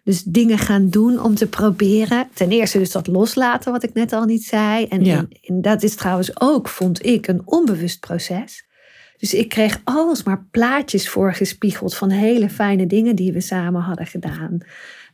dus 0.04 0.24
dingen 0.24 0.58
gaan 0.58 0.90
doen 0.90 1.22
om 1.22 1.36
te 1.36 1.48
proberen. 1.48 2.30
Ten 2.34 2.50
eerste 2.50 2.78
dus 2.78 2.92
dat 2.92 3.08
loslaten, 3.08 3.72
wat 3.72 3.84
ik 3.84 3.94
net 3.94 4.14
al 4.14 4.26
niet 4.26 4.44
zei. 4.44 4.86
En, 4.86 5.02
en, 5.02 5.28
en 5.42 5.62
dat 5.62 5.84
is 5.84 5.96
trouwens 5.96 6.42
ook, 6.42 6.68
vond 6.68 7.06
ik, 7.06 7.28
een 7.28 7.42
onbewust 7.46 8.00
proces. 8.00 8.66
Dus 9.18 9.34
ik 9.34 9.50
kreeg 9.50 9.82
alsmaar 9.84 10.46
plaatjes 10.52 11.10
voorgespiegeld 11.10 11.96
van 11.96 12.10
hele 12.10 12.50
fijne 12.50 12.88
dingen 12.88 13.16
die 13.16 13.34
we 13.34 13.42
samen 13.42 13.82
hadden 13.82 14.06
gedaan. 14.06 14.58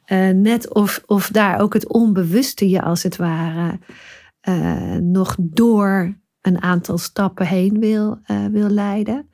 Uh, 0.08 0.30
net 0.30 0.74
of, 0.74 1.04
of 1.06 1.30
daar 1.30 1.60
ook 1.60 1.74
het 1.74 1.88
onbewuste 1.88 2.70
je 2.70 2.82
als 2.82 3.04
het 3.04 3.16
ware 3.16 3.80
uh, 4.50 4.96
nog 4.96 5.36
door 5.40 6.20
een 6.42 6.62
aantal 6.62 6.98
stappen 6.98 7.48
heen 7.48 7.80
wil, 7.80 8.20
uh, 8.28 8.46
wil 8.46 8.70
leiden. 8.70 9.30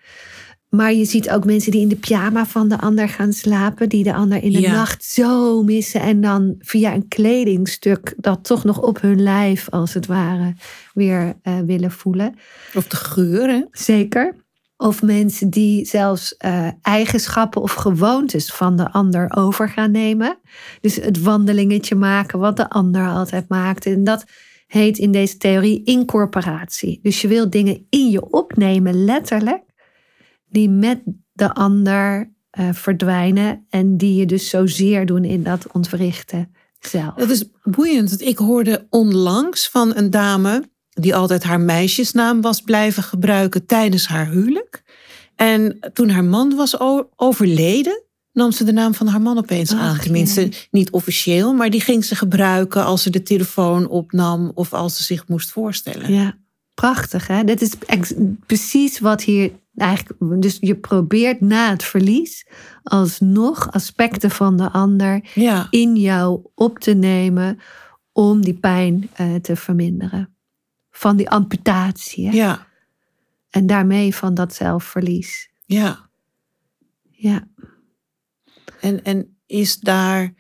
Maar 0.70 0.94
je 0.94 1.06
ziet 1.06 1.30
ook 1.30 1.46
mensen 1.46 1.72
die 1.72 1.82
in 1.82 1.88
de 1.88 1.96
pyjama 1.96 2.46
van 2.46 2.70
de 2.70 2.80
ander 2.80 3.10
gaan 3.10 3.34
slapen, 3.34 3.90
die 3.90 4.04
de 4.04 4.14
ander 4.14 4.44
in 4.44 4.52
de 4.52 4.68
nacht 4.68 5.04
zo 5.04 5.64
missen 5.64 6.02
en 6.02 6.22
dan 6.22 6.56
via 6.60 6.94
een 6.94 7.08
kledingstuk 7.08 8.14
dat 8.18 8.44
toch 8.44 8.64
nog 8.64 8.82
op 8.82 9.02
hun 9.02 9.22
lijf 9.22 9.70
als 9.70 9.94
het 9.94 10.06
ware 10.06 10.54
weer 10.94 11.34
uh, 11.44 11.60
willen 11.66 11.92
voelen. 11.92 12.36
Of 12.74 12.88
de 12.88 12.96
geuren. 12.96 13.68
Zeker. 13.72 14.36
Of 14.78 15.02
mensen 15.02 15.50
die 15.50 15.86
zelfs 15.86 16.36
uh, 16.46 16.68
eigenschappen 16.82 17.62
of 17.62 17.74
gewoontes 17.74 18.54
van 18.54 18.76
de 18.76 18.92
ander 18.92 19.36
over 19.36 19.70
gaan 19.70 19.92
nemen. 19.92 20.40
Dus 20.82 20.96
het 20.96 21.22
wandelingetje 21.22 21.96
maken 21.96 22.40
wat 22.40 22.58
de 22.58 22.70
ander 22.70 23.08
altijd 23.08 23.50
maakt. 23.50 23.86
En 23.86 24.04
dat 24.04 24.26
heet 24.68 24.98
in 24.98 25.12
deze 25.12 25.38
theorie 25.38 25.84
incorporatie. 25.84 27.00
Dus 27.02 27.22
je 27.22 27.28
wil 27.28 27.50
dingen 27.50 27.86
in 27.90 28.10
je 28.10 28.30
opnemen, 28.30 29.06
letterlijk, 29.06 29.64
die 30.50 30.70
met 30.70 31.02
de 31.34 31.54
ander 31.54 32.34
uh, 32.60 32.70
verdwijnen 32.74 33.66
en 33.70 33.98
die 33.98 34.16
je 34.16 34.26
dus 34.26 34.50
zozeer 34.50 35.06
doen 35.06 35.24
in 35.24 35.44
dat 35.44 35.72
ontwrichten 35.72 36.52
zelf. 36.80 37.16
Het 37.16 37.30
is 37.30 37.50
boeiend. 37.64 38.22
Ik 38.22 38.38
hoorde 38.38 38.88
onlangs 38.90 39.70
van 39.70 39.96
een 39.96 40.10
dame 40.10 40.70
die 40.90 41.16
altijd 41.16 41.44
haar 41.44 41.60
meisjesnaam 41.60 42.42
was 42.42 42.62
blijven 42.62 43.04
gebruiken 43.04 43.66
tijdens 43.66 44.08
haar 44.08 44.30
huwelijk. 44.30 44.84
En 45.36 45.80
toen 45.94 46.10
haar 46.10 46.24
man 46.24 46.56
was 46.56 46.80
overleden, 47.16 48.04
nam 48.38 48.52
ze 48.52 48.64
de 48.64 48.72
naam 48.72 48.94
van 48.94 49.08
haar 49.08 49.22
man 49.22 49.38
opeens 49.38 49.74
aan. 49.74 50.00
Tenminste, 50.00 50.52
niet 50.72 50.92
officieel, 50.92 51.54
maar 51.54 51.70
die 51.70 51.82
ging 51.82 52.06
ze 52.06 52.16
gebruiken 52.16 52.86
als 52.86 53.02
ze 53.04 53.10
de 53.10 53.24
telefoon 53.24 53.88
opnam 53.88 54.52
of 54.54 54.74
als 54.74 54.98
ze 54.98 55.04
zich 55.04 55.28
moest 55.28 55.52
voorstellen. 55.52 56.14
Ja, 56.14 56.38
prachtig 56.74 57.28
hè. 57.28 57.44
Dit 57.44 57.62
is 57.62 57.74
precies 58.46 59.00
wat 59.00 59.24
hier 59.24 59.52
eigenlijk. 59.76 60.42
Dus 60.42 60.58
je 60.60 60.76
probeert 60.76 61.42
na 61.42 61.70
het 61.70 61.84
verlies 61.84 62.48
alsnog 62.84 63.72
aspecten 63.72 64.32
van 64.32 64.58
de 64.58 64.72
ander 64.72 65.22
in 65.70 65.96
jou 65.96 66.40
op 66.56 66.80
te 66.80 66.94
nemen 66.94 67.60
om 68.12 68.42
die 68.42 68.58
pijn 68.58 69.10
uh, 69.22 69.36
te 69.36 69.56
verminderen. 69.56 70.36
Van 70.92 71.18
die 71.18 71.30
amputatie. 71.30 72.28
Hè? 72.28 72.36
Ja. 72.36 72.68
En 73.50 73.68
daarmee 73.68 74.16
van 74.16 74.34
dat 74.34 74.54
zelfverlies. 74.54 75.50
Ja. 75.66 76.10
Ja. 77.12 77.48
En, 78.80 79.04
en 79.04 79.38
is 79.46 79.80
daar, 79.80 80.34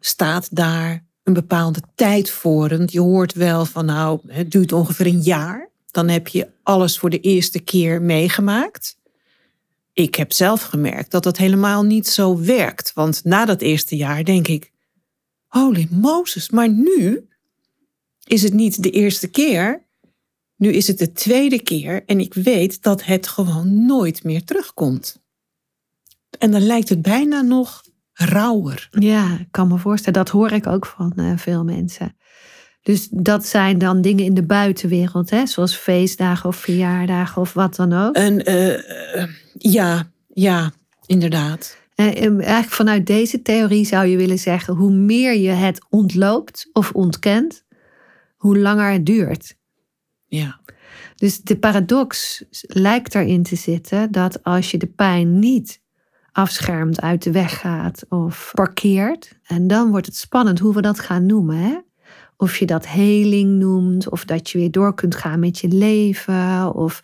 staat 0.00 0.56
daar 0.56 1.04
een 1.22 1.32
bepaalde 1.32 1.80
tijd 1.94 2.30
voor? 2.30 2.68
Want 2.68 2.92
je 2.92 3.00
hoort 3.00 3.32
wel 3.32 3.64
van 3.64 3.84
nou, 3.84 4.20
het 4.26 4.50
duurt 4.50 4.72
ongeveer 4.72 5.06
een 5.06 5.20
jaar. 5.20 5.70
Dan 5.90 6.08
heb 6.08 6.28
je 6.28 6.48
alles 6.62 6.98
voor 6.98 7.10
de 7.10 7.20
eerste 7.20 7.60
keer 7.60 8.02
meegemaakt. 8.02 8.98
Ik 9.92 10.14
heb 10.14 10.32
zelf 10.32 10.62
gemerkt 10.62 11.10
dat 11.10 11.22
dat 11.22 11.36
helemaal 11.36 11.82
niet 11.82 12.08
zo 12.08 12.38
werkt. 12.38 12.92
Want 12.92 13.24
na 13.24 13.44
dat 13.44 13.60
eerste 13.60 13.96
jaar 13.96 14.24
denk 14.24 14.48
ik, 14.48 14.70
holy 15.46 15.88
Moses, 15.90 16.50
maar 16.50 16.68
nu 16.68 17.28
is 18.24 18.42
het 18.42 18.52
niet 18.52 18.82
de 18.82 18.90
eerste 18.90 19.28
keer. 19.28 19.82
Nu 20.56 20.72
is 20.72 20.86
het 20.86 20.98
de 20.98 21.12
tweede 21.12 21.62
keer 21.62 22.04
en 22.06 22.20
ik 22.20 22.34
weet 22.34 22.82
dat 22.82 23.04
het 23.04 23.26
gewoon 23.26 23.86
nooit 23.86 24.24
meer 24.24 24.44
terugkomt. 24.44 25.22
En 26.38 26.50
dan 26.50 26.62
lijkt 26.62 26.88
het 26.88 27.02
bijna 27.02 27.40
nog 27.40 27.82
rauwer. 28.12 28.88
Ja, 28.90 29.38
ik 29.40 29.48
kan 29.50 29.68
me 29.68 29.78
voorstellen. 29.78 30.24
Dat 30.24 30.32
hoor 30.32 30.50
ik 30.50 30.66
ook 30.66 30.86
van 30.86 31.12
uh, 31.16 31.32
veel 31.36 31.64
mensen. 31.64 32.16
Dus 32.82 33.08
dat 33.10 33.46
zijn 33.46 33.78
dan 33.78 34.00
dingen 34.00 34.24
in 34.24 34.34
de 34.34 34.46
buitenwereld, 34.46 35.30
hè? 35.30 35.46
zoals 35.46 35.76
feestdagen 35.76 36.48
of 36.48 36.56
verjaardagen 36.56 37.42
of 37.42 37.52
wat 37.52 37.76
dan 37.76 37.92
ook. 37.92 38.14
En 38.14 38.50
uh, 38.50 39.26
ja, 39.52 40.10
ja, 40.26 40.72
inderdaad. 41.06 41.76
En 41.94 42.40
eigenlijk 42.40 42.72
vanuit 42.72 43.06
deze 43.06 43.42
theorie 43.42 43.84
zou 43.84 44.06
je 44.06 44.16
willen 44.16 44.38
zeggen: 44.38 44.74
hoe 44.74 44.92
meer 44.92 45.36
je 45.36 45.50
het 45.50 45.84
ontloopt 45.88 46.68
of 46.72 46.92
ontkent, 46.92 47.64
hoe 48.36 48.58
langer 48.58 48.92
het 48.92 49.06
duurt. 49.06 49.56
Ja. 50.26 50.60
Dus 51.14 51.40
de 51.40 51.58
paradox 51.58 52.42
lijkt 52.60 53.14
erin 53.14 53.42
te 53.42 53.56
zitten 53.56 54.12
dat 54.12 54.42
als 54.42 54.70
je 54.70 54.78
de 54.78 54.86
pijn 54.86 55.38
niet 55.38 55.80
afschermt, 56.34 57.00
uit 57.00 57.22
de 57.22 57.32
weg 57.32 57.60
gaat 57.60 58.04
of 58.08 58.50
parkeert. 58.54 59.38
En 59.46 59.66
dan 59.66 59.90
wordt 59.90 60.06
het 60.06 60.16
spannend 60.16 60.58
hoe 60.58 60.74
we 60.74 60.80
dat 60.80 61.00
gaan 61.00 61.26
noemen. 61.26 61.56
Hè? 61.56 61.78
Of 62.36 62.56
je 62.56 62.66
dat 62.66 62.86
heling 62.86 63.58
noemt, 63.58 64.10
of 64.10 64.24
dat 64.24 64.50
je 64.50 64.58
weer 64.58 64.70
door 64.70 64.94
kunt 64.94 65.14
gaan 65.14 65.40
met 65.40 65.58
je 65.58 65.68
leven, 65.68 66.74
of 66.74 67.00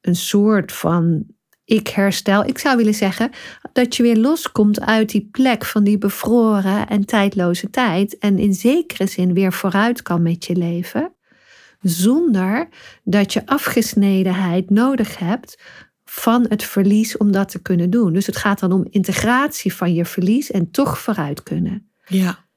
een 0.00 0.16
soort 0.16 0.72
van 0.72 1.26
ik 1.64 1.88
herstel. 1.88 2.44
Ik 2.44 2.58
zou 2.58 2.76
willen 2.76 2.94
zeggen 2.94 3.30
dat 3.72 3.96
je 3.96 4.02
weer 4.02 4.16
loskomt 4.16 4.80
uit 4.80 5.10
die 5.10 5.28
plek 5.30 5.64
van 5.64 5.84
die 5.84 5.98
bevroren 5.98 6.88
en 6.88 7.04
tijdloze 7.04 7.70
tijd. 7.70 8.18
En 8.18 8.38
in 8.38 8.54
zekere 8.54 9.06
zin 9.06 9.34
weer 9.34 9.52
vooruit 9.52 10.02
kan 10.02 10.22
met 10.22 10.44
je 10.44 10.56
leven. 10.56 11.14
zonder 11.80 12.68
dat 13.04 13.32
je 13.32 13.46
afgesnedenheid 13.46 14.70
nodig 14.70 15.18
hebt 15.18 15.62
van 16.12 16.46
het 16.48 16.62
verlies 16.62 17.16
om 17.16 17.32
dat 17.32 17.48
te 17.48 17.62
kunnen 17.62 17.90
doen. 17.90 18.12
Dus 18.12 18.26
het 18.26 18.36
gaat 18.36 18.58
dan 18.58 18.72
om 18.72 18.86
integratie 18.90 19.74
van 19.74 19.94
je 19.94 20.04
verlies 20.04 20.50
en 20.50 20.70
toch 20.70 20.98
vooruit 20.98 21.42
kunnen. 21.42 21.90
Ja. 22.06 22.48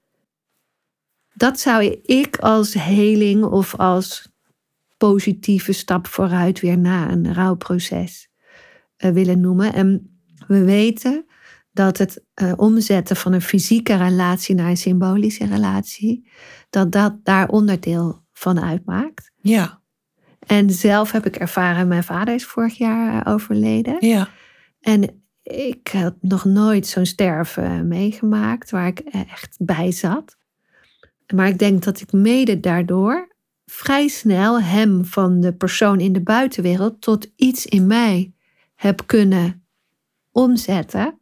Dat 1.34 1.60
zou 1.60 1.84
ik 2.06 2.38
als 2.38 2.74
heling 2.74 3.44
of 3.44 3.76
als 3.76 4.32
positieve 4.98 5.72
stap 5.72 6.08
vooruit 6.08 6.60
weer 6.60 6.78
na 6.78 7.12
een 7.12 7.34
rouwproces 7.34 8.30
uh, 8.98 9.12
willen 9.12 9.40
noemen. 9.40 9.74
En 9.74 10.20
we 10.48 10.64
weten 10.64 11.26
dat 11.72 11.98
het 11.98 12.24
uh, 12.42 12.54
omzetten 12.56 13.16
van 13.16 13.34
een 13.34 13.42
fysieke 13.42 13.96
relatie 13.96 14.56
naar 14.56 14.70
een 14.70 14.78
symbolische 14.78 15.46
relatie, 15.46 16.30
dat 16.70 16.92
dat 16.92 17.18
daar 17.24 17.48
onderdeel 17.48 18.24
van 18.34 18.62
uitmaakt. 18.62 19.32
Ja. 19.42 19.84
En 20.46 20.70
zelf 20.70 21.12
heb 21.12 21.26
ik 21.26 21.36
ervaren, 21.36 21.88
mijn 21.88 22.04
vader 22.04 22.34
is 22.34 22.46
vorig 22.46 22.78
jaar 22.78 23.28
overleden. 23.28 23.96
Ja. 24.00 24.30
En 24.82 25.24
ik 25.44 25.88
had 25.88 26.16
nog 26.22 26.46
nooit 26.46 26.88
zo'n 26.88 27.06
sterven 27.06 27.88
meegemaakt 27.88 28.72
waar 28.72 28.88
ik 28.88 29.00
echt 29.00 29.58
bij 29.60 29.92
zat. 29.92 30.38
Maar 31.34 31.48
ik 31.48 31.60
denk 31.60 31.84
dat 31.84 32.02
ik 32.02 32.12
mede 32.12 32.60
daardoor 32.60 33.36
vrij 33.66 34.08
snel 34.08 34.62
hem 34.62 35.06
van 35.06 35.40
de 35.40 35.54
persoon 35.54 36.00
in 36.00 36.14
de 36.14 36.22
buitenwereld 36.22 37.02
tot 37.02 37.32
iets 37.36 37.66
in 37.66 37.88
mij 37.88 38.34
heb 38.76 39.04
kunnen 39.06 39.66
omzetten. 40.32 41.20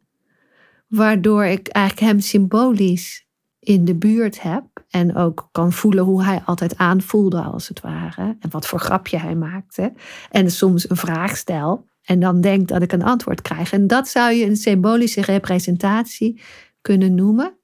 Waardoor 0.88 1.44
ik 1.44 1.68
eigenlijk 1.68 2.06
hem 2.06 2.20
symbolisch 2.20 3.26
in 3.58 3.84
de 3.84 3.94
buurt 3.94 4.42
heb. 4.42 4.73
En 4.94 5.16
ook 5.16 5.48
kan 5.52 5.72
voelen 5.72 6.04
hoe 6.04 6.24
hij 6.24 6.42
altijd 6.44 6.76
aanvoelde, 6.76 7.40
als 7.40 7.68
het 7.68 7.80
ware. 7.80 8.36
En 8.40 8.50
wat 8.50 8.66
voor 8.66 8.78
grapje 8.78 9.18
hij 9.18 9.34
maakte. 9.34 9.92
En 10.30 10.50
soms 10.50 10.90
een 10.90 10.96
vraag 10.96 11.36
stel. 11.36 11.86
En 12.02 12.20
dan 12.20 12.40
denk 12.40 12.68
dat 12.68 12.82
ik 12.82 12.92
een 12.92 13.02
antwoord 13.02 13.42
krijg. 13.42 13.72
En 13.72 13.86
dat 13.86 14.08
zou 14.08 14.32
je 14.32 14.44
een 14.44 14.56
symbolische 14.56 15.20
representatie 15.20 16.40
kunnen 16.80 17.14
noemen. 17.14 17.56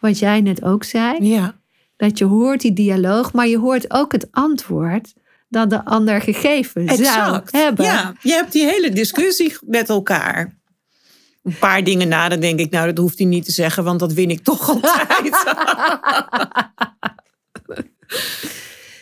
Wat 0.00 0.18
jij 0.18 0.40
net 0.40 0.62
ook 0.62 0.84
zei. 0.84 1.24
Ja. 1.24 1.58
Dat 1.96 2.18
je 2.18 2.24
hoort 2.24 2.60
die 2.60 2.72
dialoog, 2.72 3.32
maar 3.32 3.46
je 3.46 3.58
hoort 3.58 3.92
ook 3.92 4.12
het 4.12 4.28
antwoord 4.30 5.14
dat 5.48 5.70
de 5.70 5.84
ander 5.84 6.20
gegeven 6.20 6.86
exact. 6.86 7.50
zou 7.50 7.62
hebben. 7.62 7.84
Ja, 7.84 8.14
je 8.22 8.32
hebt 8.32 8.52
die 8.52 8.66
hele 8.66 8.90
discussie 8.90 9.56
met 9.66 9.88
elkaar. 9.88 10.57
Een 11.48 11.58
paar 11.58 11.84
dingen 11.84 12.08
na, 12.08 12.28
dan 12.28 12.40
denk 12.40 12.58
ik, 12.58 12.70
nou, 12.70 12.86
dat 12.86 12.98
hoeft 12.98 13.18
hij 13.18 13.26
niet 13.26 13.44
te 13.44 13.52
zeggen, 13.52 13.84
want 13.84 14.00
dat 14.00 14.12
win 14.12 14.30
ik 14.30 14.42
toch 14.42 14.68
altijd. 14.74 15.32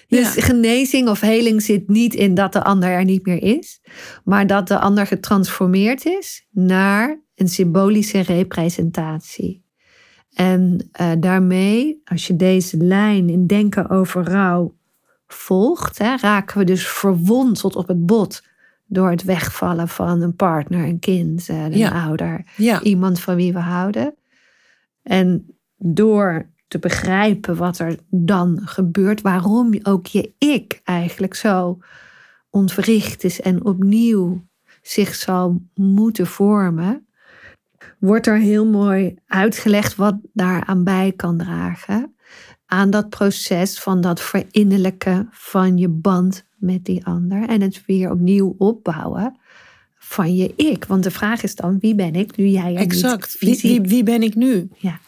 Dus 0.08 0.28
genezing 0.28 1.08
of 1.08 1.20
heling 1.20 1.62
zit 1.62 1.88
niet 1.88 2.14
in 2.14 2.34
dat 2.34 2.52
de 2.52 2.64
ander 2.64 2.88
er 2.88 3.04
niet 3.04 3.26
meer 3.26 3.42
is, 3.42 3.80
maar 4.24 4.46
dat 4.46 4.68
de 4.68 4.78
ander 4.78 5.06
getransformeerd 5.06 6.04
is 6.04 6.46
naar 6.50 7.22
een 7.34 7.48
symbolische 7.48 8.20
representatie. 8.20 9.64
En 10.32 10.90
uh, 11.00 11.12
daarmee, 11.18 12.00
als 12.04 12.26
je 12.26 12.36
deze 12.36 12.76
lijn 12.76 13.28
in 13.28 13.46
denken 13.46 13.90
over 13.90 14.24
rouw 14.24 14.76
volgt, 15.26 15.98
hè, 15.98 16.16
raken 16.16 16.58
we 16.58 16.64
dus 16.64 16.88
verwond 16.88 17.60
tot 17.60 17.76
op 17.76 17.88
het 17.88 18.06
bot 18.06 18.42
door 18.86 19.10
het 19.10 19.22
wegvallen 19.22 19.88
van 19.88 20.20
een 20.20 20.36
partner, 20.36 20.84
een 20.84 20.98
kind, 20.98 21.48
eh, 21.48 21.64
een 21.64 21.76
Ja. 21.76 22.04
ouder, 22.04 22.44
ja, 22.56 22.82
iemand 22.82 23.20
van 23.20 23.36
wie 23.36 23.52
we 23.52 23.58
houden. 23.58 24.14
En 25.02 25.46
door 25.76 26.50
te 26.68 26.78
begrijpen 26.78 27.56
wat 27.56 27.78
er 27.78 27.98
dan 28.10 28.60
gebeurt, 28.64 29.20
waarom 29.20 29.74
ook 29.82 30.06
je 30.06 30.32
ik 30.38 30.80
eigenlijk 30.84 31.34
zo 31.34 31.78
ontwricht 32.50 33.24
is 33.24 33.40
en 33.40 33.64
opnieuw 33.64 34.44
zich 34.82 35.14
zal 35.14 35.62
moeten 35.74 36.26
vormen, 36.26 37.06
wordt 37.98 38.26
er 38.26 38.38
heel 38.38 38.66
mooi 38.66 39.14
uitgelegd 39.26 39.94
wat 39.94 40.16
daaraan 40.32 40.84
bij 40.84 41.12
kan 41.16 41.38
dragen. 41.38 42.14
Aan 42.66 42.90
dat 42.90 43.08
proces 43.08 43.80
van 43.80 44.00
dat 44.00 44.20
verinnerlijken 44.20 45.28
van 45.30 45.78
je 45.78 45.88
band 45.88 46.45
met 46.56 46.84
die 46.84 47.06
ander 47.06 47.48
en 47.48 47.60
het 47.60 47.82
weer 47.86 48.10
opnieuw 48.10 48.54
opbouwen 48.58 49.38
van 49.98 50.36
je 50.36 50.52
ik. 50.56 50.84
Want 50.84 51.02
de 51.02 51.10
vraag 51.10 51.42
is 51.42 51.54
dan, 51.54 51.78
wie 51.80 51.94
ben 51.94 52.14
ik 52.14 52.36
nu 52.36 52.46
jij 52.46 52.74
er 52.74 52.80
exact. 52.80 53.36
Wie, 53.38 53.58
wie, 53.60 53.80
wie 53.80 54.02
ben 54.02 54.22
ik 54.22 54.34
nu? 54.34 54.68
Ja. 54.76 55.00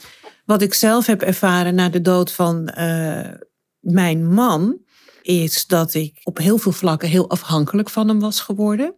Wat 0.45 0.63
ik 0.63 0.75
zelf 0.75 1.07
heb 1.07 1.23
ervaren 1.23 1.75
na 1.75 1.89
de 1.89 2.03
dood 2.03 2.33
van 2.33 2.69
eh, 2.69 3.33
mijn 3.81 4.33
man, 4.33 4.79
is 5.23 5.67
dat 5.67 5.95
ik 5.95 6.21
op 6.25 6.39
heel 6.39 6.59
veel 6.59 6.73
vlakken 6.73 7.09
heel 7.09 7.31
afhankelijk 7.31 7.91
van 7.91 8.09
hem 8.09 8.21
was 8.21 8.41
geworden. 8.41 8.95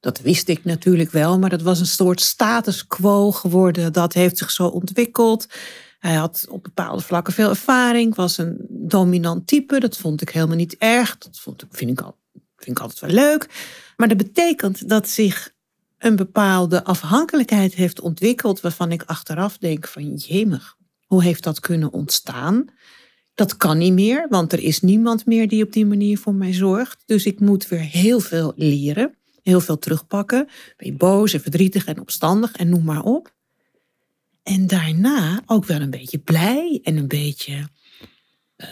Dat 0.00 0.20
wist 0.20 0.48
ik 0.48 0.64
natuurlijk 0.64 1.10
wel, 1.10 1.38
maar 1.38 1.50
dat 1.50 1.62
was 1.62 1.80
een 1.80 1.86
soort 1.86 2.20
status 2.20 2.86
quo 2.86 3.32
geworden. 3.32 3.92
Dat 3.92 4.12
heeft 4.12 4.38
zich 4.38 4.50
zo 4.50 4.66
ontwikkeld. 4.66 5.46
Hij 6.00 6.14
had 6.14 6.46
op 6.48 6.62
bepaalde 6.62 7.02
vlakken 7.02 7.32
veel 7.32 7.48
ervaring, 7.48 8.14
was 8.14 8.38
een 8.38 8.66
dominant 8.68 9.46
type. 9.46 9.80
Dat 9.80 9.96
vond 9.96 10.22
ik 10.22 10.30
helemaal 10.30 10.56
niet 10.56 10.76
erg. 10.76 11.18
Dat 11.18 11.38
vond 11.38 11.62
ik, 11.62 11.68
vind, 11.70 11.90
ik 11.90 12.00
al, 12.00 12.16
vind 12.56 12.76
ik 12.76 12.82
altijd 12.82 13.00
wel 13.00 13.10
leuk. 13.10 13.48
Maar 13.96 14.08
dat 14.08 14.16
betekent 14.16 14.88
dat 14.88 15.08
zich 15.08 15.52
een 15.98 16.16
bepaalde 16.16 16.84
afhankelijkheid 16.84 17.74
heeft 17.74 18.00
ontwikkeld, 18.00 18.60
waarvan 18.60 18.92
ik 18.92 19.02
achteraf 19.02 19.58
denk 19.58 19.86
van 19.86 20.14
jemig, 20.14 20.76
hoe 21.06 21.22
heeft 21.22 21.42
dat 21.42 21.60
kunnen 21.60 21.92
ontstaan? 21.92 22.64
Dat 23.34 23.56
kan 23.56 23.78
niet 23.78 23.92
meer, 23.92 24.26
want 24.28 24.52
er 24.52 24.60
is 24.60 24.80
niemand 24.80 25.26
meer 25.26 25.48
die 25.48 25.64
op 25.64 25.72
die 25.72 25.86
manier 25.86 26.18
voor 26.18 26.34
mij 26.34 26.52
zorgt. 26.52 27.02
Dus 27.06 27.26
ik 27.26 27.40
moet 27.40 27.68
weer 27.68 27.80
heel 27.80 28.20
veel 28.20 28.52
leren, 28.56 29.14
heel 29.42 29.60
veel 29.60 29.78
terugpakken. 29.78 30.48
Ben 30.76 30.86
je 30.86 30.92
boos 30.92 31.32
en 31.32 31.40
verdrietig 31.40 31.84
en 31.84 32.00
opstandig 32.00 32.52
en 32.52 32.68
noem 32.68 32.84
maar 32.84 33.02
op. 33.02 33.32
En 34.50 34.66
daarna 34.66 35.42
ook 35.46 35.64
wel 35.64 35.80
een 35.80 35.90
beetje 35.90 36.18
blij 36.18 36.80
en 36.82 36.96
een 36.96 37.08
beetje 37.08 37.68
eh, 38.56 38.68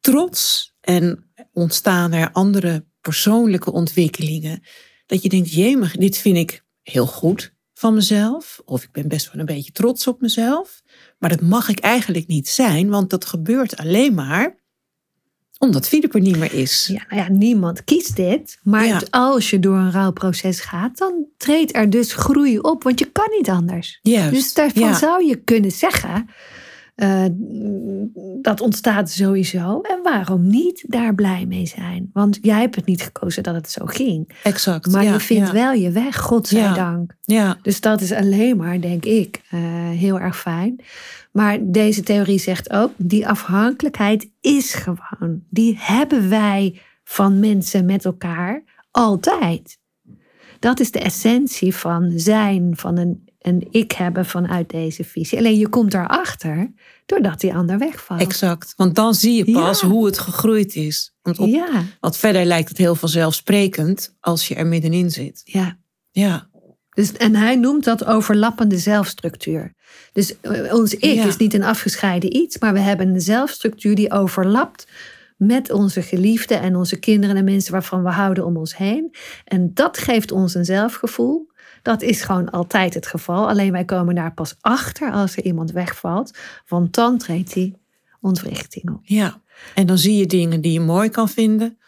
trots. 0.00 0.74
En 0.80 1.30
ontstaan 1.52 2.12
er 2.12 2.32
andere 2.32 2.86
persoonlijke 3.00 3.72
ontwikkelingen. 3.72 4.62
Dat 5.06 5.22
je 5.22 5.28
denkt, 5.28 5.52
jemig, 5.52 5.96
dit 5.96 6.16
vind 6.16 6.36
ik 6.36 6.64
heel 6.82 7.06
goed 7.06 7.54
van 7.74 7.94
mezelf. 7.94 8.60
Of 8.64 8.82
ik 8.82 8.92
ben 8.92 9.08
best 9.08 9.32
wel 9.32 9.40
een 9.40 9.46
beetje 9.46 9.72
trots 9.72 10.06
op 10.06 10.20
mezelf. 10.20 10.82
Maar 11.18 11.30
dat 11.30 11.40
mag 11.40 11.68
ik 11.68 11.78
eigenlijk 11.78 12.26
niet 12.26 12.48
zijn, 12.48 12.88
want 12.88 13.10
dat 13.10 13.24
gebeurt 13.24 13.76
alleen 13.76 14.14
maar 14.14 14.57
omdat 15.58 15.88
Filip 15.88 16.14
er 16.14 16.20
niet 16.20 16.36
meer 16.38 16.54
is. 16.54 16.88
Ja, 16.92 17.04
nou 17.08 17.22
ja, 17.22 17.28
niemand 17.30 17.84
kiest 17.84 18.16
dit. 18.16 18.58
Maar 18.62 18.86
Ja. 18.86 19.02
als 19.10 19.50
je 19.50 19.58
door 19.58 19.76
een 19.76 19.92
rouwproces 19.92 20.60
gaat, 20.60 20.98
dan 20.98 21.24
treedt 21.36 21.76
er 21.76 21.90
dus 21.90 22.12
groei 22.12 22.58
op. 22.58 22.82
Want 22.82 22.98
je 22.98 23.04
kan 23.04 23.28
niet 23.36 23.48
anders. 23.48 23.98
Juist. 24.02 24.32
Dus 24.32 24.54
daarvan 24.54 24.82
ja. 24.82 24.94
zou 24.94 25.26
je 25.26 25.36
kunnen 25.36 25.70
zeggen, 25.70 26.28
eh, 26.98 27.24
dat 28.42 28.60
ontstaat 28.60 29.10
sowieso. 29.10 29.80
En 29.80 30.00
waarom 30.02 30.46
niet 30.46 30.84
daar 30.86 31.14
blij 31.14 31.46
mee 31.46 31.66
zijn? 31.66 32.10
Want 32.12 32.38
jij 32.42 32.60
hebt 32.60 32.74
het 32.74 32.86
niet 32.86 33.02
gekozen 33.02 33.42
dat 33.42 33.54
het 33.54 33.70
zo 33.70 33.86
ging. 33.86 34.30
Exact. 34.42 34.90
Maar 34.90 35.04
ja, 35.04 35.12
je 35.12 35.20
vindt 35.20 35.46
ja. 35.46 35.52
wel 35.52 35.72
je 35.72 35.90
weg, 35.90 36.16
godzijdank. 36.16 37.16
Ja, 37.22 37.56
Dus 37.62 37.80
dat 37.80 38.00
is 38.00 38.12
alleen 38.12 38.56
maar, 38.56 38.80
denk 38.80 39.04
ik, 39.04 39.40
eh, 39.50 39.60
heel 39.90 40.20
erg 40.20 40.38
fijn. 40.38 40.80
Maar 41.32 41.58
deze 41.62 42.02
theorie 42.02 42.38
zegt 42.38 42.72
ook, 42.72 42.92
die 42.96 43.28
afhankelijkheid 43.28 44.28
is 44.40 44.74
gewoon. 44.74 45.42
Die 45.50 45.76
hebben 45.80 46.28
wij 46.28 46.80
van 47.04 47.40
mensen 47.40 47.84
met 47.84 48.04
elkaar 48.04 48.62
altijd. 48.90 49.78
Dat 50.58 50.80
is 50.80 50.90
de 50.90 51.00
essentie 51.00 51.74
van 51.74 52.12
zijn, 52.16 52.72
van 52.76 52.96
een, 52.96 53.27
een 53.48 53.66
ik 53.70 53.92
hebben 53.92 54.26
vanuit 54.26 54.70
deze 54.70 55.04
visie. 55.04 55.38
Alleen 55.38 55.58
je 55.58 55.68
komt 55.68 55.90
daarachter 55.90 56.72
doordat 57.06 57.40
die 57.40 57.54
ander 57.54 57.78
wegvalt. 57.78 58.20
exact. 58.20 58.72
Want 58.76 58.94
dan 58.94 59.14
zie 59.14 59.44
je 59.44 59.52
pas 59.52 59.80
Ja. 59.80 59.86
hoe 59.88 60.06
het 60.06 60.18
gegroeid 60.18 60.74
is. 60.74 61.14
Want, 61.22 61.38
op, 61.38 61.48
Ja, 61.48 61.82
want 62.00 62.16
verder 62.16 62.44
lijkt 62.44 62.68
het 62.68 62.78
heel 62.78 62.94
vanzelfsprekend 62.94 64.16
als 64.20 64.48
je 64.48 64.54
er 64.54 64.66
middenin 64.66 65.10
zit. 65.10 65.40
ja. 65.44 65.78
Ja, 66.10 66.48
Dus, 66.94 67.12
en 67.12 67.34
hij 67.34 67.56
noemt 67.56 67.84
dat 67.84 68.04
overlappende 68.04 68.78
zelfstructuur. 68.78 69.74
Dus 70.12 70.40
eh, 70.40 70.74
ons 70.74 70.94
ik 70.94 71.14
Ja. 71.14 71.24
is 71.26 71.36
niet 71.36 71.54
een 71.54 71.62
afgescheiden 71.62 72.36
iets, 72.36 72.58
maar 72.58 72.72
we 72.72 72.78
hebben 72.80 73.08
een 73.08 73.20
zelfstructuur 73.20 73.94
die 73.94 74.12
overlapt 74.12 74.86
met 75.36 75.70
onze 75.72 76.02
geliefden 76.02 76.60
en 76.60 76.76
onze 76.76 76.96
kinderen 76.98 77.36
en 77.36 77.44
mensen 77.44 77.72
waarvan 77.72 78.02
we 78.02 78.10
houden 78.10 78.44
om 78.46 78.56
ons 78.56 78.76
heen. 78.76 79.14
En 79.44 79.70
dat 79.74 79.98
geeft 79.98 80.32
ons 80.32 80.54
een 80.54 80.64
zelfgevoel. 80.64 81.46
Dat 81.82 82.02
is 82.02 82.22
gewoon 82.22 82.50
altijd 82.50 82.94
het 82.94 83.06
geval. 83.06 83.48
Alleen 83.48 83.72
wij 83.72 83.84
komen 83.84 84.14
daar 84.14 84.34
pas 84.34 84.56
achter 84.60 85.12
als 85.12 85.36
er 85.36 85.44
iemand 85.44 85.70
wegvalt, 85.72 86.38
want 86.68 86.94
dan 86.94 87.18
treedt 87.18 87.52
die 87.52 87.76
ontwrichting 88.20 88.90
op. 88.90 89.00
ja. 89.02 89.40
En 89.74 89.86
dan 89.86 89.98
zie 89.98 90.16
je 90.16 90.26
dingen 90.26 90.60
die 90.60 90.72
je 90.72 90.80
mooi 90.80 91.08
kan 91.08 91.28
vinden. 91.28 91.78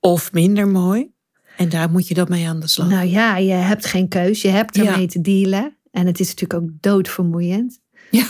Of 0.00 0.32
minder 0.32 0.68
mooi. 0.68 1.10
En 1.56 1.68
daar 1.68 1.90
moet 1.90 2.08
je 2.08 2.14
dan 2.14 2.26
mee 2.28 2.48
aan 2.48 2.60
de 2.60 2.66
slag. 2.68 2.88
Nou 2.88 3.06
ja, 3.06 3.36
je 3.36 3.52
hebt 3.52 3.86
geen 3.86 4.08
keus, 4.08 4.42
je 4.42 4.48
hebt 4.48 4.76
Ja. 4.76 4.84
ermee 4.84 5.06
te 5.06 5.20
dealen. 5.20 5.76
En 5.90 6.06
het 6.06 6.20
is 6.20 6.28
natuurlijk 6.28 6.62
ook 6.62 6.68
doodvermoeiend. 6.80 7.80
Ja. 8.10 8.24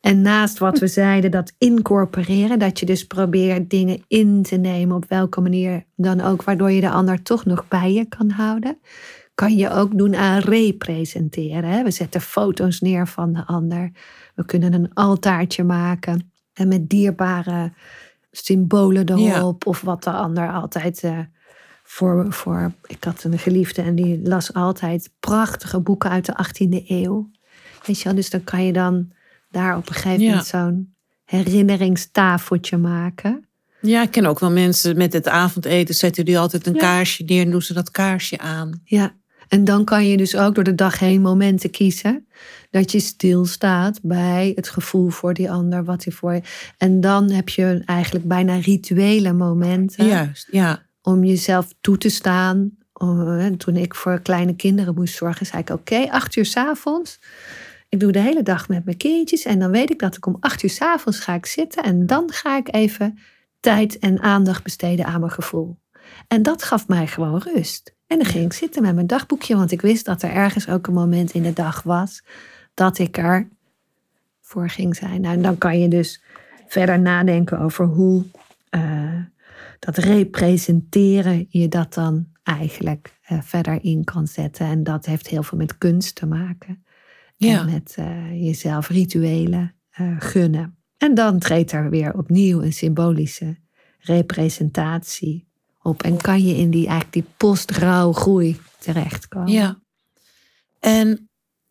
En 0.00 0.22
naast 0.22 0.58
wat 0.58 0.78
we 0.78 0.86
zeiden, 0.86 1.30
dat 1.30 1.52
incorporeren, 1.58 2.58
dat 2.58 2.78
je 2.80 2.86
dus 2.86 3.06
probeert 3.06 3.70
dingen 3.70 4.04
in 4.08 4.42
te 4.42 4.56
nemen 4.56 4.96
op 4.96 5.04
welke 5.08 5.40
manier 5.40 5.84
dan 5.96 6.20
ook, 6.20 6.42
waardoor 6.44 6.70
je 6.70 6.80
de 6.80 6.90
ander 6.90 7.22
toch 7.22 7.44
nog 7.44 7.68
bij 7.68 7.92
je 7.92 8.08
kan 8.08 8.30
houden, 8.30 8.78
kan 9.34 9.56
je 9.56 9.70
ook 9.70 9.98
doen 9.98 10.16
aan 10.16 10.38
representeren. 10.38 11.70
Hè? 11.70 11.82
We 11.82 11.90
zetten 11.90 12.20
foto's 12.20 12.80
neer 12.80 13.08
van 13.08 13.32
de 13.32 13.46
ander. 13.46 13.90
We 14.34 14.44
kunnen 14.44 14.72
een 14.72 14.94
altaartje 14.94 15.64
maken 15.64 16.32
en 16.52 16.68
met 16.68 16.88
dierbare 16.88 17.72
symbolen 18.30 19.08
erop, 19.08 19.66
of 19.66 19.80
wat 19.80 20.04
de 20.04 20.10
ander 20.10 20.52
altijd. 20.52 21.02
Uh, 21.02 21.18
voor, 21.82 22.32
voor, 22.32 22.72
ik 22.86 23.04
had 23.04 23.24
een 23.24 23.38
geliefde 23.38 23.82
en 23.82 23.94
die 23.94 24.20
las 24.22 24.52
altijd 24.52 25.10
prachtige 25.20 25.80
boeken 25.80 26.10
uit 26.10 26.26
de 26.26 26.46
18e 26.46 26.86
eeuw. 26.86 27.30
Weet 27.86 27.98
je 27.98 28.04
wel, 28.04 28.14
dus 28.14 28.30
dan 28.30 28.44
kan 28.44 28.64
je 28.64 28.72
dan 28.72 29.12
daar 29.50 29.76
op 29.76 29.88
een 29.88 29.94
gegeven 29.94 30.24
moment 30.24 30.46
zo'n 30.46 30.94
herinneringstafeltje 31.24 32.76
maken. 32.76 33.48
Ja, 33.80 34.02
ik 34.02 34.10
ken 34.10 34.26
ook 34.26 34.38
wel 34.38 34.50
mensen 34.50 34.96
met 34.96 35.12
het 35.12 35.28
avondeten 35.28 35.94
zetten 35.94 36.24
die 36.24 36.38
altijd 36.38 36.66
een 36.66 36.76
kaarsje 36.76 37.24
neer 37.24 37.44
en 37.44 37.50
doen 37.50 37.62
ze 37.62 37.74
dat 37.74 37.90
kaarsje 37.90 38.38
aan. 38.38 38.80
Ja, 38.84 39.14
en 39.48 39.64
dan 39.64 39.84
kan 39.84 40.08
je 40.08 40.16
dus 40.16 40.36
ook 40.36 40.54
door 40.54 40.64
de 40.64 40.74
dag 40.74 40.98
heen 40.98 41.20
momenten 41.22 41.70
kiezen. 41.70 42.26
Dat 42.70 42.92
je 42.92 43.00
stilstaat 43.00 43.98
bij 44.02 44.52
het 44.54 44.68
gevoel 44.68 45.08
voor 45.08 45.34
die 45.34 45.50
ander, 45.50 45.84
wat 45.84 46.04
hij 46.04 46.12
voor 46.12 46.34
je. 46.34 46.42
En 46.78 47.00
dan 47.00 47.30
heb 47.30 47.48
je 47.48 47.82
eigenlijk 47.86 48.28
bijna 48.28 48.56
rituele 48.56 49.32
momenten. 49.32 50.06
Juist, 50.06 50.48
ja. 50.50 50.82
Om 51.02 51.24
jezelf 51.24 51.74
toe 51.80 51.98
te 51.98 52.08
staan. 52.08 52.70
Toen 53.56 53.76
ik 53.76 53.94
voor 53.94 54.20
kleine 54.20 54.56
kinderen 54.56 54.94
moest 54.94 55.14
zorgen, 55.14 55.46
zei 55.46 55.62
ik: 55.62 55.70
Oké, 55.70 56.10
acht 56.10 56.36
uur 56.36 56.44
s 56.44 56.56
avonds 56.56 57.18
ik 57.94 58.00
doe 58.00 58.12
de 58.12 58.18
hele 58.18 58.42
dag 58.42 58.68
met 58.68 58.84
mijn 58.84 58.96
kindjes 58.96 59.44
en 59.44 59.58
dan 59.58 59.70
weet 59.70 59.90
ik 59.90 59.98
dat 59.98 60.16
ik 60.16 60.26
om 60.26 60.36
acht 60.40 60.62
uur 60.62 60.70
s 60.70 60.80
avonds 60.80 61.18
ga 61.18 61.34
ik 61.34 61.46
zitten 61.46 61.82
en 61.82 62.06
dan 62.06 62.32
ga 62.32 62.56
ik 62.56 62.74
even 62.74 63.18
tijd 63.60 63.98
en 63.98 64.20
aandacht 64.20 64.62
besteden 64.62 65.06
aan 65.06 65.20
mijn 65.20 65.32
gevoel. 65.32 65.78
En 66.28 66.42
dat 66.42 66.62
gaf 66.62 66.88
mij 66.88 67.06
gewoon 67.06 67.42
rust. 67.54 67.94
En 68.14 68.20
dan 68.20 68.28
ging 68.28 68.44
ik 68.44 68.52
zitten 68.52 68.82
met 68.82 68.94
mijn 68.94 69.06
dagboekje, 69.06 69.56
want 69.56 69.72
ik 69.72 69.80
wist 69.80 70.04
dat 70.04 70.22
er 70.22 70.30
ergens 70.30 70.68
ook 70.68 70.86
een 70.86 70.94
moment 70.94 71.32
in 71.32 71.42
de 71.42 71.52
dag 71.52 71.82
was 71.82 72.22
dat 72.74 72.98
ik 72.98 73.18
er 73.18 73.48
voor 74.40 74.68
ging 74.68 74.96
zijn. 74.96 75.20
Nou, 75.20 75.34
en 75.34 75.42
dan 75.42 75.58
kan 75.58 75.80
je 75.80 75.88
dus 75.88 76.22
verder 76.66 77.00
nadenken 77.00 77.58
over 77.58 77.86
hoe 77.86 78.24
uh, 78.70 79.20
dat 79.78 79.96
representeren 79.96 81.46
je 81.48 81.68
dat 81.68 81.94
dan 81.94 82.26
eigenlijk 82.42 83.18
uh, 83.32 83.42
verder 83.42 83.84
in 83.84 84.04
kan 84.04 84.26
zetten. 84.26 84.66
En 84.66 84.82
dat 84.82 85.06
heeft 85.06 85.28
heel 85.28 85.42
veel 85.42 85.58
met 85.58 85.78
kunst 85.78 86.14
te 86.14 86.26
maken. 86.26 86.84
Ja. 87.36 87.60
En 87.60 87.72
met 87.72 87.96
uh, 87.98 88.42
jezelf 88.44 88.88
rituelen 88.88 89.74
gunnen. 90.18 90.76
En 90.98 91.14
dan 91.14 91.38
treedt 91.38 91.72
er 91.72 91.90
weer 91.90 92.16
opnieuw 92.16 92.62
een 92.62 92.72
symbolische 92.72 93.56
representatie 93.98 95.46
op. 95.84 96.02
En 96.02 96.16
kan 96.16 96.46
je 96.46 96.56
in 96.56 96.70
die, 96.70 96.86
eigenlijk 96.86 97.12
die 97.12 97.34
post-rouwgroei 97.36 98.60
terechtkomen. 98.78 99.52
Ja. 99.52 99.80
En 100.80 101.28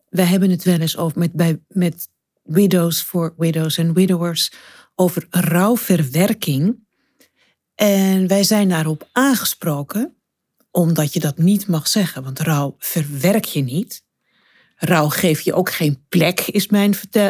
we 0.08 0.22
hebben 0.22 0.50
het 0.50 0.64
wel 0.64 0.78
eens 0.78 0.96
over 0.96 1.18
met, 1.18 1.32
bij, 1.32 1.60
met 1.68 2.08
widows 2.42 3.00
for 3.00 3.34
widows 3.36 3.78
en 3.78 3.92
widowers 3.92 4.52
over 4.94 5.26
rouwverwerking. 5.30 6.82
En 7.74 8.28
wij 8.28 8.42
zijn 8.42 8.68
daarop 8.68 9.08
aangesproken, 9.12 10.14
omdat 10.70 11.12
je 11.12 11.20
dat 11.20 11.38
niet 11.38 11.66
mag 11.66 11.88
zeggen, 11.88 12.22
want 12.22 12.40
rouw 12.40 12.74
verwerk 12.78 13.44
je 13.44 13.60
niet. 13.60 14.02
Rouw 14.76 15.08
geef 15.08 15.40
je 15.40 15.54
ook 15.54 15.70
geen 15.70 16.04
plek, 16.08 16.40
is 16.40 16.68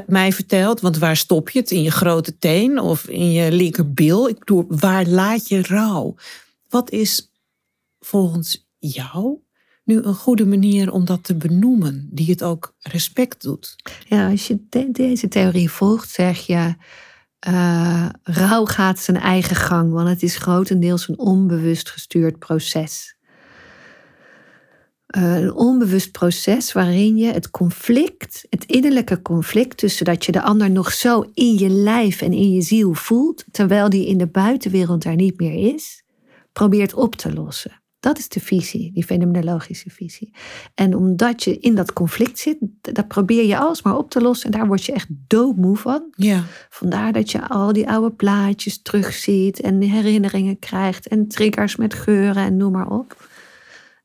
mij 0.07 0.33
verteld. 0.33 0.81
Want 0.81 0.99
waar 0.99 1.17
stop 1.17 1.51
je 1.51 1.59
het? 1.59 1.71
In 1.71 1.83
je 1.83 1.91
grote 1.91 2.39
teen 2.39 2.79
of 2.79 3.09
in 3.09 3.33
je 3.33 3.53
linkerbil? 3.53 4.29
Ik 4.29 4.39
bedoel, 4.39 4.65
waar 4.69 5.07
laat 5.07 5.49
je 5.49 5.63
rouw? 5.63 6.15
Wat 6.75 6.91
is 6.91 7.33
volgens 7.99 8.69
jou 8.79 9.39
nu 9.85 10.03
een 10.03 10.15
goede 10.15 10.47
manier 10.47 10.93
om 10.93 11.05
dat 11.05 11.25
te 11.25 11.37
benoemen, 11.37 12.09
die 12.13 12.31
het 12.31 12.43
ook 12.43 12.75
respect 12.79 13.43
doet? 13.43 13.77
Ja, 14.09 14.31
als 14.31 14.47
je 14.47 14.67
deze 14.93 15.29
theorie 15.29 15.71
volgt, 15.71 16.11
zeg 16.11 16.47
je. 16.47 16.75
Uh, 17.49 18.09
rouw 18.23 18.65
gaat 18.65 18.99
zijn 18.99 19.17
eigen 19.17 19.57
gang, 19.57 19.93
want 19.93 20.09
het 20.09 20.23
is 20.23 20.37
grotendeels 20.37 21.09
een 21.09 21.19
onbewust 21.19 21.91
gestuurd 21.91 22.39
proces. 22.39 23.17
Eh, 25.07 25.37
een 25.37 25.55
onbewust 25.55 26.13
proces 26.13 26.73
waarin 26.73 27.17
je 27.17 27.33
het 27.33 27.51
conflict, 27.51 28.47
het 28.51 28.65
innerlijke 28.65 29.23
conflict 29.23 29.77
tussen 29.77 30.05
dat 30.05 30.25
je 30.25 30.33
de 30.33 30.43
ander 30.43 30.71
nog 30.71 30.93
zo 30.93 31.31
in 31.35 31.59
je 31.59 31.69
lijf 31.69 32.23
en 32.23 32.33
in 32.33 32.51
je 32.51 32.63
ziel 32.63 32.95
voelt, 32.95 33.45
terwijl 33.51 33.89
die 33.89 34.07
in 34.07 34.19
de 34.19 34.29
buitenwereld 34.29 35.03
daar 35.03 35.17
niet 35.17 35.41
meer 35.41 35.75
is, 35.75 36.04
probeert 36.55 36.95
op 36.95 37.15
te 37.15 37.33
lossen. 37.33 37.83
Dat 38.01 38.19
is 38.19 38.29
de 38.29 38.41
visie, 38.41 38.93
die 38.93 39.05
fenomenologische 39.05 39.91
visie. 39.91 40.35
En 40.75 40.97
omdat 40.97 41.43
je 41.43 41.59
in 41.59 41.75
dat 41.75 41.93
conflict 41.93 42.39
zit, 42.39 42.57
dat 42.81 43.09
probeer 43.09 43.45
je 43.47 43.59
alsmaar 43.59 43.97
op 43.97 44.11
te 44.11 44.21
lossen. 44.21 44.51
En 44.51 44.59
daar 44.59 44.67
word 44.67 44.85
je 44.85 44.93
echt 44.93 45.09
doodmoe 45.27 45.77
van. 45.77 46.03
Ja. 46.11 46.43
Vandaar 46.69 47.13
dat 47.13 47.31
je 47.31 47.49
al 47.49 47.73
die 47.73 47.89
oude 47.89 48.11
plaatjes 48.11 48.83
terugziet 48.83 49.61
en 49.61 49.81
herinneringen 49.81 50.59
krijgt 50.59 51.09
en 51.09 51.29
triggers 51.29 51.77
met 51.77 51.95
geuren 51.95 52.45
en 52.45 52.57
noem 52.57 52.73
maar 52.73 52.91
op. 52.91 53.29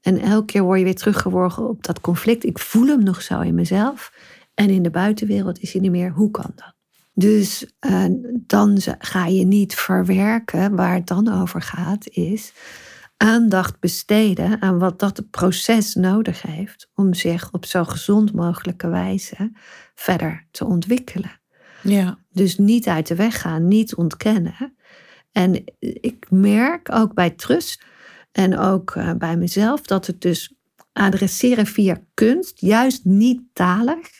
En 0.02 0.20
elke 0.20 0.46
keer 0.46 0.64
word 0.64 0.80
je 0.80 0.86
weer 0.86 0.96
teruggeworgen 0.96 1.70
op 1.70 1.84
dat 1.84 2.02
conflict. 2.02 2.46
Ik 2.46 2.60
voel 2.60 2.88
hem 2.88 3.04
nog 3.04 3.22
zo 3.22 3.40
in 3.40 3.56
mezelf. 3.56 4.14
En 4.54 4.70
in 4.70 4.84
de 4.84 4.90
buitenwereld 4.90 5.60
is 5.60 5.72
hij 5.72 5.82
niet 5.82 5.92
meer. 5.92 6.12
Hoe 6.12 6.32
kan 6.32 6.52
dat? 6.56 6.79
Dus 7.20 7.66
uh, 7.90 8.06
dan 8.32 8.78
ga 9.00 9.26
je 9.26 9.46
niet 9.46 9.76
verwerken. 9.76 10.76
Waar 10.76 10.94
het 10.94 11.08
dan 11.08 11.42
over 11.42 11.62
gaat, 11.62 12.08
is 12.10 12.54
aandacht 13.18 13.80
besteden 13.80 14.62
aan 14.62 14.80
wat 14.80 15.00
dat 15.00 15.30
proces 15.30 15.94
nodig 15.94 16.42
heeft. 16.42 16.90
Om 16.94 17.14
zich 17.14 17.52
op 17.52 17.66
zo 17.66 17.84
gezond 17.84 18.34
mogelijke 18.34 18.88
wijze 18.88 19.52
verder 19.96 20.48
te 20.52 20.66
ontwikkelen. 20.66 21.40
Ja. 21.82 22.18
Dus 22.32 22.58
niet 22.58 22.88
uit 22.88 23.08
de 23.08 23.16
weg 23.16 23.42
gaan, 23.42 23.68
niet 23.68 23.96
ontkennen. 23.96 24.76
En 25.32 25.64
ik 25.80 26.26
merk 26.30 26.92
ook 26.92 27.14
bij 27.14 27.30
trust 27.30 27.84
en 28.32 28.58
ook 28.58 28.96
uh, 28.96 29.14
bij 29.14 29.38
mezelf, 29.38 29.82
dat 29.82 30.08
het 30.08 30.22
dus 30.22 30.54
adresseren 30.94 31.66
via 31.66 32.02
kunst, 32.14 32.60
juist 32.60 33.06
niet 33.06 33.42
talig, 33.54 34.19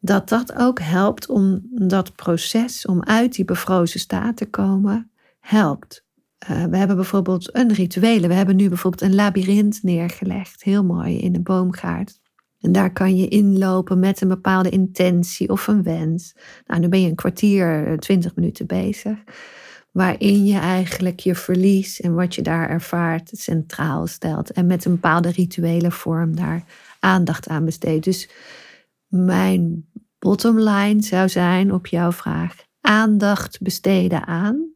dat 0.00 0.28
dat 0.28 0.54
ook 0.56 0.80
helpt 0.80 1.28
om 1.28 1.60
dat 1.70 2.14
proces, 2.14 2.86
om 2.86 3.02
uit 3.02 3.34
die 3.34 3.44
bevrozen 3.44 4.00
staat 4.00 4.36
te 4.36 4.46
komen, 4.46 5.10
helpt. 5.40 6.04
Uh, 6.50 6.64
we 6.64 6.76
hebben 6.76 6.96
bijvoorbeeld 6.96 7.56
een 7.56 7.72
rituele. 7.72 8.28
We 8.28 8.34
hebben 8.34 8.56
nu 8.56 8.68
bijvoorbeeld 8.68 9.02
een 9.02 9.14
labyrint 9.14 9.82
neergelegd, 9.82 10.62
heel 10.62 10.84
mooi 10.84 11.18
in 11.18 11.32
de 11.32 11.40
boomgaard. 11.40 12.18
En 12.60 12.72
daar 12.72 12.92
kan 12.92 13.16
je 13.16 13.28
inlopen 13.28 13.98
met 13.98 14.20
een 14.20 14.28
bepaalde 14.28 14.68
intentie 14.68 15.48
of 15.48 15.66
een 15.66 15.82
wens. 15.82 16.36
Nou, 16.66 16.80
nu 16.80 16.88
ben 16.88 17.00
je 17.00 17.08
een 17.08 17.14
kwartier, 17.14 17.98
twintig 17.98 18.34
minuten 18.34 18.66
bezig 18.66 19.18
waarin 19.92 20.46
je 20.46 20.58
eigenlijk 20.58 21.20
je 21.20 21.34
verlies 21.34 22.00
en 22.00 22.14
wat 22.14 22.34
je 22.34 22.42
daar 22.42 22.68
ervaart 22.68 23.30
centraal 23.32 24.06
stelt. 24.06 24.50
En 24.50 24.66
met 24.66 24.84
een 24.84 24.92
bepaalde 24.92 25.30
rituele 25.30 25.90
vorm 25.90 26.36
daar 26.36 26.64
aandacht 27.00 27.48
aan 27.48 27.64
besteedt. 27.64 28.04
Dus 28.04 28.28
mijn 29.10 29.88
bottom 30.18 30.58
line 30.60 31.02
zou 31.02 31.28
zijn 31.28 31.72
op 31.72 31.86
jouw 31.86 32.12
vraag: 32.12 32.56
aandacht 32.80 33.60
besteden 33.60 34.26
aan. 34.26 34.72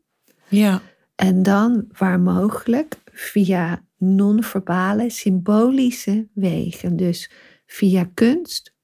Ja. 0.49 0.81
En 1.14 1.42
dan 1.42 1.85
waar 1.92 2.20
mogelijk 2.20 2.97
via 3.05 3.85
non-verbale, 3.99 5.11
symbolische 5.11 6.29
wegen. 6.35 6.97
Dus 6.97 7.31
via 7.66 8.11
kunst, 8.14 8.75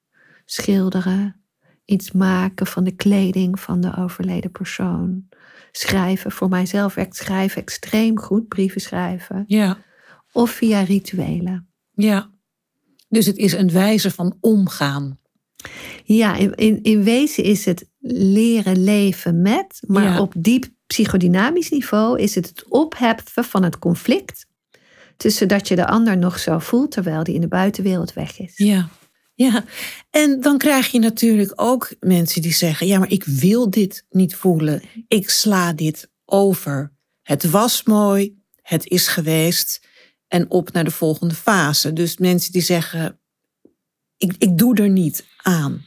schilderen, 0.45 1.45
iets 1.85 2.13
maken 2.13 2.67
van 2.67 2.85
de 2.85 2.95
kleding 2.97 3.61
van 3.61 3.81
de 3.81 3.97
overleden 3.97 4.51
persoon 4.51 5.29
schrijven. 5.73 6.33
Voor 6.33 6.49
mijzelf 6.49 6.95
werkt 6.95 7.17
schrijven 7.17 7.63
extreem 7.63 8.19
goed, 8.19 8.49
brieven 8.49 8.81
schrijven. 8.81 9.45
Ja. 9.47 9.79
Of 10.33 10.51
via 10.51 10.81
rituelen. 10.81 11.69
Ja. 11.91 12.31
Dus 13.09 13.27
het 13.27 13.37
is 13.37 13.53
een 13.53 13.71
wijze 13.71 14.11
van 14.11 14.37
omgaan. 14.41 15.19
Ja, 16.05 16.37
in, 16.37 16.55
in, 16.55 16.83
in 16.83 17.03
wezen 17.03 17.45
is 17.45 17.65
het 17.65 17.89
leren 18.01 18.85
leven 18.85 19.43
met, 19.43 19.83
maar 19.87 20.21
op 20.21 20.35
diep 20.37 20.69
psychodynamisch 20.87 21.71
niveau 21.71 22.21
is 22.21 22.35
het 22.35 22.49
het 22.49 22.65
opheffen 22.69 23.45
van 23.45 23.63
het 23.63 23.79
conflict 23.79 24.47
tussen 25.17 25.49
dat 25.49 25.69
je 25.69 25.77
de 25.77 25.87
ander 25.87 26.19
nog 26.19 26.39
zo 26.39 26.59
voelt 26.59 26.91
terwijl 26.91 27.25
die 27.25 27.35
in 27.35 27.41
de 27.41 27.49
buitenwereld 27.49 28.13
weg 28.13 28.39
is. 28.39 28.53
Ja. 28.57 28.89
Ja, 29.35 29.65
en 30.11 30.41
dan 30.41 30.59
krijg 30.59 30.87
je 30.87 30.99
natuurlijk 30.99 31.53
ook 31.55 31.95
mensen 32.01 32.43
die 32.43 32.53
zeggen: 32.53 32.87
Ja, 32.87 32.99
maar 32.99 33.11
ik 33.11 33.25
wil 33.25 33.71
dit 33.71 34.07
niet 34.11 34.35
voelen. 34.35 34.83
Ik 35.09 35.31
sla 35.31 35.73
dit 35.73 36.11
over. 36.25 36.93
Het 37.23 37.51
was 37.51 37.83
mooi, 37.83 38.43
het 38.63 38.87
is 38.89 39.09
geweest 39.09 39.87
en 40.29 40.51
op 40.51 40.73
naar 40.73 40.85
de 40.85 40.91
volgende 40.91 41.35
fase. 41.35 41.93
Dus 41.93 42.19
mensen 42.19 42.53
die 42.53 42.63
zeggen: 42.63 43.20
Ik, 44.21 44.35
ik 44.39 44.59
doe 44.59 44.75
er 44.75 44.89
niet 44.89 45.27
aan. 45.43 45.85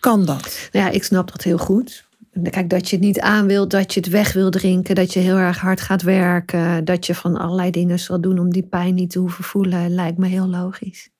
kan 0.00 0.24
dat? 0.24 0.68
Nou 0.72 0.84
ja, 0.86 0.90
ik 0.90 1.04
snap 1.04 1.30
dat 1.32 1.42
heel 1.42 1.58
goed. 1.58 2.08
Kijk, 2.42 2.70
dat 2.70 2.88
je 2.88 2.96
het 2.96 3.04
niet 3.04 3.20
aan 3.20 3.46
wilt, 3.46 3.70
dat 3.70 3.94
je 3.94 4.00
het 4.00 4.08
weg 4.08 4.32
wil 4.32 4.50
drinken, 4.50 4.94
dat 4.94 5.12
je 5.12 5.20
heel 5.20 5.36
erg 5.36 5.58
hard 5.58 5.80
gaat 5.80 6.02
werken, 6.02 6.84
dat 6.84 7.06
je 7.06 7.14
van 7.14 7.36
allerlei 7.36 7.70
dingen 7.70 7.98
zal 7.98 8.20
doen 8.20 8.38
om 8.38 8.50
die 8.50 8.66
pijn 8.66 8.94
niet 8.94 9.10
te 9.10 9.18
hoeven 9.18 9.44
voelen, 9.44 9.94
lijkt 9.94 10.18
me 10.18 10.26
heel 10.26 10.48
logisch. 10.48 11.10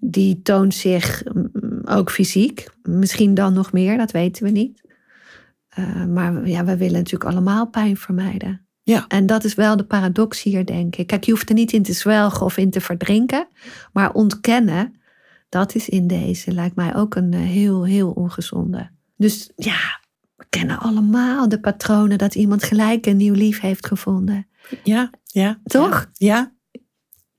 Die 0.00 0.42
toont 0.42 0.74
zich 0.74 1.22
mm, 1.32 1.80
ook 1.84 2.10
fysiek, 2.10 2.68
misschien 2.82 3.34
dan 3.34 3.52
nog 3.52 3.72
meer, 3.72 3.96
dat 3.96 4.10
weten 4.10 4.44
we 4.44 4.50
niet. 4.50 4.82
Uh, 5.78 6.04
maar 6.04 6.48
ja, 6.48 6.64
we 6.64 6.76
willen 6.76 6.96
natuurlijk 6.96 7.30
allemaal 7.30 7.66
pijn 7.66 7.96
vermijden. 7.96 8.66
Ja. 8.82 9.04
En 9.08 9.26
dat 9.26 9.44
is 9.44 9.54
wel 9.54 9.76
de 9.76 9.84
paradox 9.84 10.42
hier, 10.42 10.66
denk 10.66 10.96
ik. 10.96 11.06
Kijk, 11.06 11.24
je 11.24 11.30
hoeft 11.30 11.48
er 11.48 11.54
niet 11.54 11.72
in 11.72 11.82
te 11.82 11.92
zwelgen 11.92 12.46
of 12.46 12.56
in 12.56 12.70
te 12.70 12.80
verdrinken, 12.80 13.48
maar 13.92 14.12
ontkennen, 14.12 14.97
dat 15.48 15.74
is 15.74 15.88
in 15.88 16.06
deze, 16.06 16.52
lijkt 16.52 16.76
mij 16.76 16.94
ook 16.96 17.14
een 17.14 17.32
eh, 17.32 17.40
heel, 17.40 17.84
heel 17.84 18.10
ongezonde. 18.10 18.90
Dus 19.16 19.50
ja, 19.56 20.00
we 20.36 20.44
kennen 20.48 20.78
allemaal 20.78 21.48
de 21.48 21.60
patronen 21.60 22.18
dat 22.18 22.34
iemand 22.34 22.62
gelijk 22.62 23.06
een 23.06 23.16
nieuw 23.16 23.34
lief 23.34 23.60
heeft 23.60 23.86
gevonden. 23.86 24.46
Ja, 24.84 25.10
ja. 25.24 25.60
Toch? 25.64 26.10
Ja. 26.12 26.52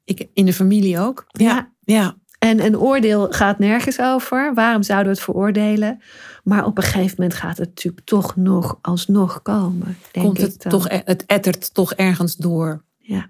Ik, 0.03 0.29
in 0.33 0.45
de 0.45 0.53
familie 0.53 0.99
ook. 0.99 1.25
Ja. 1.27 1.73
ja. 1.79 2.17
En 2.39 2.65
een 2.65 2.77
oordeel 2.77 3.31
gaat 3.31 3.59
nergens 3.59 3.99
over. 3.99 4.53
Waarom 4.53 4.83
zouden 4.83 5.07
we 5.07 5.13
het 5.13 5.23
veroordelen? 5.23 6.01
Maar 6.43 6.65
op 6.65 6.77
een 6.77 6.83
gegeven 6.83 7.15
moment 7.17 7.33
gaat 7.33 7.57
het 7.57 7.67
natuurlijk 7.67 8.05
toch 8.05 8.35
nog 8.35 8.79
alsnog 8.81 9.41
komen. 9.41 9.97
Denk 10.11 10.25
Komt 10.25 10.41
het, 10.41 10.53
ik 10.53 10.71
toch, 10.71 10.89
e- 10.89 11.01
het 11.05 11.25
ettert 11.25 11.73
toch 11.73 11.93
ergens 11.93 12.35
door. 12.35 12.83
Ja. 12.97 13.29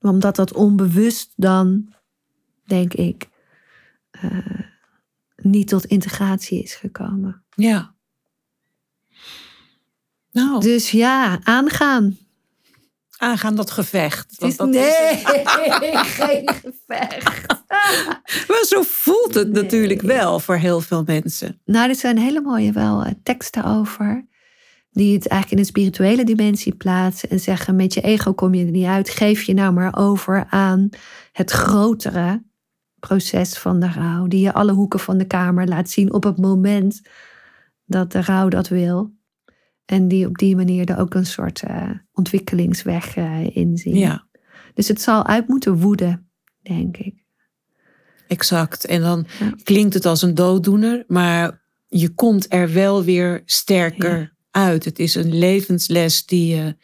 Omdat 0.00 0.36
dat 0.36 0.52
onbewust 0.52 1.32
dan, 1.36 1.94
denk 2.64 2.94
ik, 2.94 3.28
uh, 4.24 4.60
niet 5.36 5.68
tot 5.68 5.84
integratie 5.84 6.62
is 6.62 6.74
gekomen. 6.74 7.44
Ja. 7.54 7.94
Nou. 10.32 10.60
Dus 10.60 10.90
ja, 10.90 11.40
aangaan. 11.42 12.18
Aangaan 13.16 13.54
dat 13.54 13.70
gevecht. 13.70 14.34
Want 14.38 14.56
dat 14.56 14.68
nee, 14.68 15.12
is 15.12 15.22
geen 16.20 16.48
gevecht. 16.48 17.46
maar 18.48 18.64
zo 18.68 18.82
voelt 18.82 19.34
het 19.34 19.52
natuurlijk 19.52 20.02
wel 20.02 20.40
voor 20.40 20.56
heel 20.56 20.80
veel 20.80 21.02
mensen. 21.06 21.60
Nou, 21.64 21.88
er 21.88 21.94
zijn 21.94 22.18
hele 22.18 22.40
mooie 22.40 22.72
wel 22.72 23.04
eh, 23.04 23.12
teksten 23.22 23.64
over. 23.64 24.28
Die 24.90 25.14
het 25.14 25.26
eigenlijk 25.26 25.52
in 25.52 25.58
een 25.58 25.72
spirituele 25.72 26.24
dimensie 26.24 26.74
plaatsen. 26.74 27.30
En 27.30 27.40
zeggen, 27.40 27.76
met 27.76 27.94
je 27.94 28.00
ego 28.00 28.32
kom 28.32 28.54
je 28.54 28.64
er 28.64 28.70
niet 28.70 28.86
uit. 28.86 29.10
Geef 29.10 29.42
je 29.42 29.54
nou 29.54 29.72
maar 29.72 29.96
over 29.96 30.46
aan 30.48 30.88
het 31.32 31.50
grotere 31.50 32.42
proces 33.00 33.58
van 33.58 33.80
de 33.80 33.88
rouw. 33.88 34.26
Die 34.26 34.40
je 34.40 34.52
alle 34.52 34.72
hoeken 34.72 35.00
van 35.00 35.18
de 35.18 35.26
kamer 35.26 35.68
laat 35.68 35.90
zien 35.90 36.12
op 36.12 36.22
het 36.22 36.38
moment 36.38 37.00
dat 37.84 38.12
de 38.12 38.22
rouw 38.22 38.48
dat 38.48 38.68
wil. 38.68 39.12
En 39.84 40.08
die 40.08 40.26
op 40.26 40.38
die 40.38 40.56
manier 40.56 40.88
er 40.88 40.98
ook 40.98 41.14
een 41.14 41.26
soort 41.26 41.62
uh, 41.70 41.90
ontwikkelingsweg 42.12 43.16
uh, 43.16 43.56
in 43.56 43.76
zien. 43.76 43.96
Ja. 43.96 44.26
Dus 44.74 44.88
het 44.88 45.00
zal 45.00 45.26
uit 45.26 45.48
moeten 45.48 45.78
woeden, 45.78 46.30
denk 46.62 46.96
ik. 46.96 47.24
Exact. 48.28 48.86
En 48.86 49.00
dan 49.00 49.26
klinkt 49.62 49.94
het 49.94 50.06
als 50.06 50.22
een 50.22 50.34
dooddoener, 50.34 51.04
maar 51.06 51.62
je 51.86 52.14
komt 52.14 52.52
er 52.52 52.72
wel 52.72 53.04
weer 53.04 53.42
sterker 53.44 54.36
uit. 54.50 54.84
Het 54.84 54.98
is 54.98 55.14
een 55.14 55.34
levensles 55.34 56.26
die 56.26 56.56
je 56.56 56.76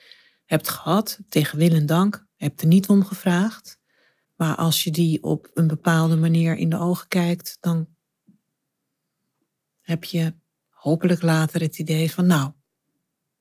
hebt 0.44 0.68
gehad, 0.68 1.18
tegen 1.28 1.58
wil 1.58 1.70
en 1.70 1.86
dank. 1.86 2.26
Hebt 2.36 2.60
er 2.60 2.66
niet 2.66 2.88
om 2.88 3.04
gevraagd. 3.04 3.75
Maar 4.36 4.54
als 4.54 4.84
je 4.84 4.90
die 4.90 5.22
op 5.22 5.50
een 5.54 5.66
bepaalde 5.66 6.16
manier 6.16 6.56
in 6.56 6.70
de 6.70 6.78
ogen 6.78 7.08
kijkt, 7.08 7.56
dan 7.60 7.88
heb 9.80 10.04
je 10.04 10.34
hopelijk 10.68 11.22
later 11.22 11.60
het 11.60 11.78
idee 11.78 12.10
van, 12.10 12.26
nou, 12.26 12.52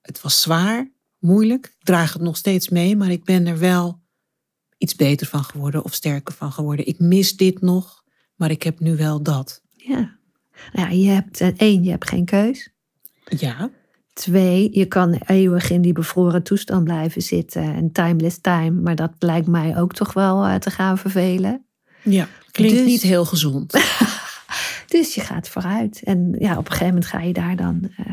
het 0.01 0.21
was 0.21 0.41
zwaar, 0.41 0.91
moeilijk. 1.19 1.65
Ik 1.65 1.85
draag 1.85 2.13
het 2.13 2.21
nog 2.21 2.37
steeds 2.37 2.69
mee, 2.69 2.95
maar 2.95 3.11
ik 3.11 3.23
ben 3.23 3.47
er 3.47 3.59
wel 3.59 4.01
iets 4.77 4.95
beter 4.95 5.27
van 5.27 5.43
geworden 5.43 5.83
of 5.83 5.93
sterker 5.93 6.33
van 6.33 6.51
geworden. 6.51 6.87
Ik 6.87 6.99
mis 6.99 7.37
dit 7.37 7.61
nog, 7.61 8.03
maar 8.35 8.51
ik 8.51 8.63
heb 8.63 8.79
nu 8.79 8.95
wel 8.95 9.23
dat. 9.23 9.61
Ja. 9.71 10.17
Nou 10.73 10.89
ja, 10.89 10.89
je 10.89 11.09
hebt 11.09 11.41
eh, 11.41 11.47
één, 11.57 11.83
je 11.83 11.89
hebt 11.89 12.09
geen 12.09 12.25
keus. 12.25 12.73
Ja. 13.25 13.71
Twee, 14.15 14.69
je 14.71 14.85
kan 14.85 15.21
eeuwig 15.25 15.69
in 15.69 15.81
die 15.81 15.93
bevroren 15.93 16.43
toestand 16.43 16.83
blijven 16.83 17.21
zitten 17.21 17.63
en 17.63 17.91
timeless 17.91 18.37
time, 18.41 18.81
maar 18.81 18.95
dat 18.95 19.11
lijkt 19.19 19.47
mij 19.47 19.77
ook 19.77 19.93
toch 19.93 20.13
wel 20.13 20.45
eh, 20.45 20.55
te 20.55 20.69
gaan 20.69 20.97
vervelen. 20.97 21.65
Ja, 22.01 22.27
klinkt 22.51 22.77
dus, 22.77 22.85
niet 22.85 23.01
heel 23.01 23.25
gezond. 23.25 23.71
dus 24.87 25.15
je 25.15 25.21
gaat 25.21 25.49
vooruit 25.49 26.01
en 26.03 26.35
ja, 26.39 26.51
op 26.51 26.65
een 26.65 26.71
gegeven 26.71 26.87
moment 26.87 27.05
ga 27.05 27.21
je 27.21 27.33
daar 27.33 27.55
dan 27.55 27.89
uh, 27.99 28.05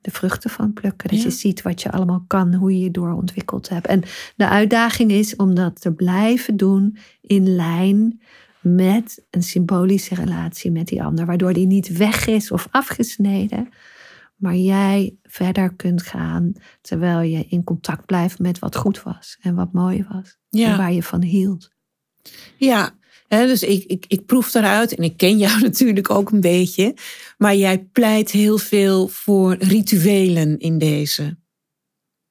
de 0.00 0.10
vruchten 0.10 0.50
van 0.50 0.72
plukken. 0.72 1.08
Dat 1.08 1.22
je 1.22 1.30
ziet 1.30 1.62
wat 1.62 1.82
je 1.82 1.90
allemaal 1.90 2.24
kan, 2.26 2.54
hoe 2.54 2.72
je 2.72 2.84
je 2.84 2.90
doorontwikkeld 2.90 3.68
hebt. 3.68 3.86
En 3.86 4.02
de 4.36 4.48
uitdaging 4.48 5.10
is 5.10 5.36
om 5.36 5.54
dat 5.54 5.80
te 5.80 5.92
blijven 5.92 6.56
doen 6.56 6.96
in 7.20 7.54
lijn 7.54 8.20
met 8.60 9.24
een 9.30 9.42
symbolische 9.42 10.14
relatie 10.14 10.70
met 10.70 10.86
die 10.86 11.02
ander, 11.02 11.26
waardoor 11.26 11.52
die 11.52 11.66
niet 11.66 11.96
weg 11.96 12.26
is 12.26 12.50
of 12.50 12.68
afgesneden, 12.70 13.68
maar 14.38 14.56
jij 14.56 15.16
verder 15.22 15.74
kunt 15.74 16.02
gaan 16.02 16.52
terwijl 16.80 17.20
je 17.20 17.46
in 17.48 17.64
contact 17.64 18.06
blijft 18.06 18.38
met 18.38 18.58
wat 18.58 18.76
goed 18.76 19.02
was 19.02 19.38
en 19.40 19.54
wat 19.54 19.72
mooi 19.72 20.06
was 20.10 20.38
en 20.50 20.76
waar 20.76 20.92
je 20.92 21.02
van 21.02 21.22
hield. 21.22 21.70
Ja, 22.56 22.96
dus 23.28 23.62
ik, 23.62 23.84
ik, 23.84 24.04
ik 24.08 24.26
proef 24.26 24.50
daaruit 24.50 24.94
en 24.94 25.04
ik 25.04 25.16
ken 25.16 25.38
jou 25.38 25.60
natuurlijk 25.68 26.10
ook 26.10 26.30
een 26.30 26.40
beetje. 26.40 26.96
Maar 27.38 27.56
jij 27.56 27.78
pleit 27.78 28.30
heel 28.30 28.58
veel 28.58 29.08
voor 29.08 29.56
rituelen 29.58 30.58
in 30.58 30.78
deze. 30.78 31.38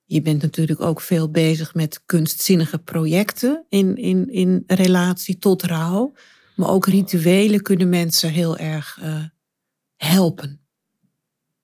Je 0.03 0.21
bent 0.21 0.41
natuurlijk 0.41 0.81
ook 0.81 1.01
veel 1.01 1.31
bezig 1.31 1.73
met 1.73 2.01
kunstzinnige 2.05 2.77
projecten 2.77 3.65
in, 3.69 3.95
in, 3.95 4.29
in 4.31 4.63
relatie 4.67 5.37
tot 5.37 5.63
rouw. 5.63 6.13
Maar 6.55 6.69
ook 6.69 6.85
rituelen 6.85 7.61
kunnen 7.61 7.89
mensen 7.89 8.29
heel 8.29 8.57
erg 8.57 8.99
uh, 9.03 9.23
helpen. 9.95 10.66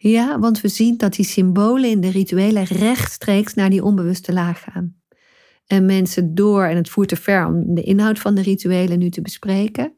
Ja, 0.10 0.39
want 0.39 0.62
we 0.62 0.68
zien 0.68 0.98
dat 0.98 1.13
die 1.13 1.26
symbolen 1.26 1.89
in 1.89 2.02
de 2.02 2.10
rituelen 2.10 2.63
rechtstreeks 2.63 3.54
naar 3.54 3.70
die 3.70 3.84
onbewuste 3.84 4.34
laag 4.34 4.63
gaan 4.63 4.96
en 5.68 5.86
mensen 5.86 6.36
door, 6.36 6.63
en 6.63 6.76
het 6.76 6.89
voert 6.89 7.10
te 7.10 7.16
ver 7.16 7.46
om 7.46 7.76
de 7.76 7.82
inhoud 7.82 8.20
van 8.20 8.36
de 8.36 8.42
rituelen 8.42 9.00
nu 9.00 9.10
te 9.10 9.22
bespreken, 9.22 9.94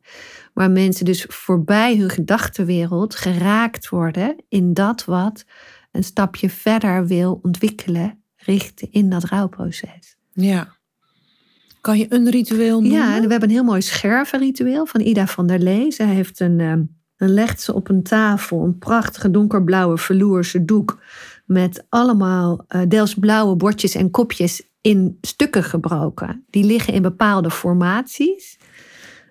maar 0.54 0.72
mensen 0.72 1.06
dus 1.06 1.26
voorbij 1.28 1.98
hun 1.98 2.10
gedachtenwereld 2.10 3.16
geraakt 3.16 3.90
worden 3.90 4.36
in 4.50 4.74
dat 4.74 5.06
wat 5.06 5.46
een 5.92 6.04
stapje 6.04 6.50
verder 6.50 7.08
wil 7.08 7.40
ontwikkelen, 7.42 8.24
richten 8.36 8.92
in 8.92 9.10
dat 9.10 9.24
rouwproces. 9.24 10.18
Ja. 10.34 10.78
Kan 11.82 11.98
je 11.98 12.06
een 12.10 12.30
ritueel 12.30 12.82
noemen? 12.82 13.00
Ja, 13.00 13.14
we 13.14 13.32
hebben 13.32 13.44
een 13.44 13.56
heel 13.56 13.64
mooi 13.64 13.82
schervenritueel 13.82 14.86
van 14.86 15.02
Ida 15.02 15.28
van 15.28 15.48
der 15.48 15.60
Lee. 15.60 15.92
Zij 15.92 16.08
heeft 16.08 16.40
een, 16.40 16.60
ehm, 16.60 16.84
dan 17.18 17.30
legt 17.30 17.62
ze 17.62 17.74
op 17.74 17.90
een 17.90 18.04
tafel 18.04 18.64
een 18.64 18.78
prachtige 18.78 19.32
donkerblauwe 19.32 19.98
verloerse 19.98 20.66
doek 20.66 21.02
met 21.46 21.86
allemaal 21.90 22.66
uh, 22.70 22.82
deels 22.88 23.14
blauwe 23.14 23.56
bordjes 23.56 23.96
en 23.96 24.12
kopjes 24.12 24.70
in 24.82 25.18
stukken 25.22 25.64
gebroken. 25.64 26.46
Die 26.50 26.64
liggen 26.64 26.94
in 26.94 27.02
bepaalde 27.02 27.52
formaties. 27.52 28.60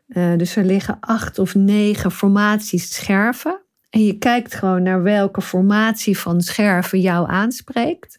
Uh, 0.08 0.36
dus 0.36 0.56
er 0.56 0.64
liggen 0.64 0.96
acht 1.00 1.38
of 1.38 1.54
negen 1.54 2.10
formaties 2.10 2.94
scherven. 2.94 3.62
En 3.90 4.04
je 4.04 4.18
kijkt 4.18 4.54
gewoon 4.54 4.82
naar 4.82 5.02
welke 5.02 5.40
formatie 5.40 6.18
van 6.18 6.40
scherven 6.40 7.00
jou 7.00 7.28
aanspreekt. 7.28 8.18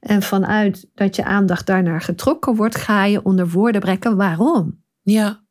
En 0.00 0.22
vanuit 0.22 0.86
dat 0.94 1.16
je 1.16 1.24
aandacht 1.24 1.66
daarnaar 1.66 2.00
getrokken 2.00 2.54
wordt, 2.54 2.76
ga 2.76 3.04
je 3.04 3.22
onder 3.22 3.48
woorden 3.48 3.80
brengen 3.80 4.16
waarom. 4.16 4.82
Ja. 5.02 5.44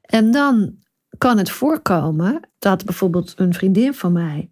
En 0.00 0.30
dan 0.30 0.74
kan 1.18 1.38
het 1.38 1.50
voorkomen 1.50 2.40
dat 2.58 2.84
bijvoorbeeld 2.84 3.32
een 3.36 3.54
vriendin 3.54 3.94
van 3.94 4.12
mij 4.12 4.50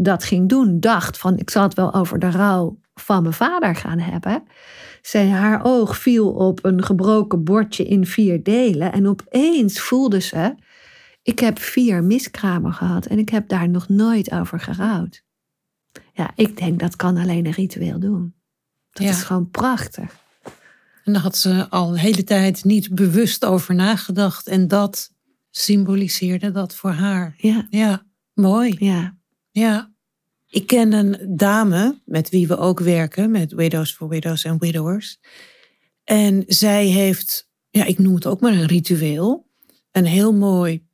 dat 0.00 0.24
ging 0.24 0.48
doen, 0.48 0.80
dacht 0.80 1.18
van 1.18 1.38
ik 1.38 1.50
zal 1.50 1.62
het 1.62 1.74
wel 1.74 1.94
over 1.94 2.18
de 2.18 2.30
rouw 2.30 2.78
van 2.94 3.22
mijn 3.22 3.34
vader 3.34 3.74
gaan 3.74 3.98
hebben. 3.98 4.42
Zij, 5.02 5.28
haar 5.28 5.64
oog 5.64 5.98
viel 5.98 6.30
op 6.30 6.64
een 6.64 6.84
gebroken 6.84 7.44
bordje 7.44 7.84
in 7.84 8.06
vier 8.06 8.42
delen 8.42 8.92
en 8.92 9.08
opeens 9.08 9.80
voelde 9.80 10.20
ze, 10.20 10.54
ik 11.22 11.38
heb 11.38 11.58
vier 11.58 12.04
miskramen 12.04 12.72
gehad 12.72 13.06
en 13.06 13.18
ik 13.18 13.28
heb 13.28 13.48
daar 13.48 13.68
nog 13.68 13.88
nooit 13.88 14.32
over 14.32 14.60
gerouwd. 14.60 15.24
Ja, 16.12 16.30
ik 16.34 16.56
denk 16.56 16.80
dat 16.80 16.96
kan 16.96 17.16
alleen 17.16 17.46
een 17.46 17.52
ritueel 17.52 17.98
doen. 17.98 18.34
Dat 18.90 19.06
is 19.06 19.22
gewoon 19.22 19.50
prachtig. 19.50 20.16
En 21.04 21.12
daar 21.12 21.22
had 21.22 21.36
ze 21.36 21.66
al 21.70 21.90
de 21.90 22.00
hele 22.00 22.24
tijd 22.24 22.64
niet 22.64 22.94
bewust 22.94 23.44
over 23.44 23.74
nagedacht. 23.74 24.46
En 24.46 24.68
dat 24.68 25.10
symboliseerde 25.50 26.50
dat 26.50 26.74
voor 26.74 26.90
haar. 26.90 27.34
Ja. 27.36 27.66
Ja, 27.70 28.06
mooi. 28.34 28.76
Ja. 28.78 29.16
Ja. 29.50 29.92
Ik 30.46 30.66
ken 30.66 30.92
een 30.92 31.36
dame 31.36 32.00
met 32.04 32.28
wie 32.28 32.46
we 32.46 32.56
ook 32.56 32.80
werken, 32.80 33.30
met 33.30 33.52
Widows 33.52 33.92
for 33.92 34.08
Widows 34.08 34.44
en 34.44 34.58
Widowers. 34.58 35.18
En 36.04 36.44
zij 36.46 36.86
heeft, 36.86 37.50
ja, 37.70 37.84
ik 37.84 37.98
noem 37.98 38.14
het 38.14 38.26
ook 38.26 38.40
maar 38.40 38.52
een 38.52 38.66
ritueel, 38.66 39.48
een 39.92 40.06
heel 40.06 40.32
mooi 40.32 40.86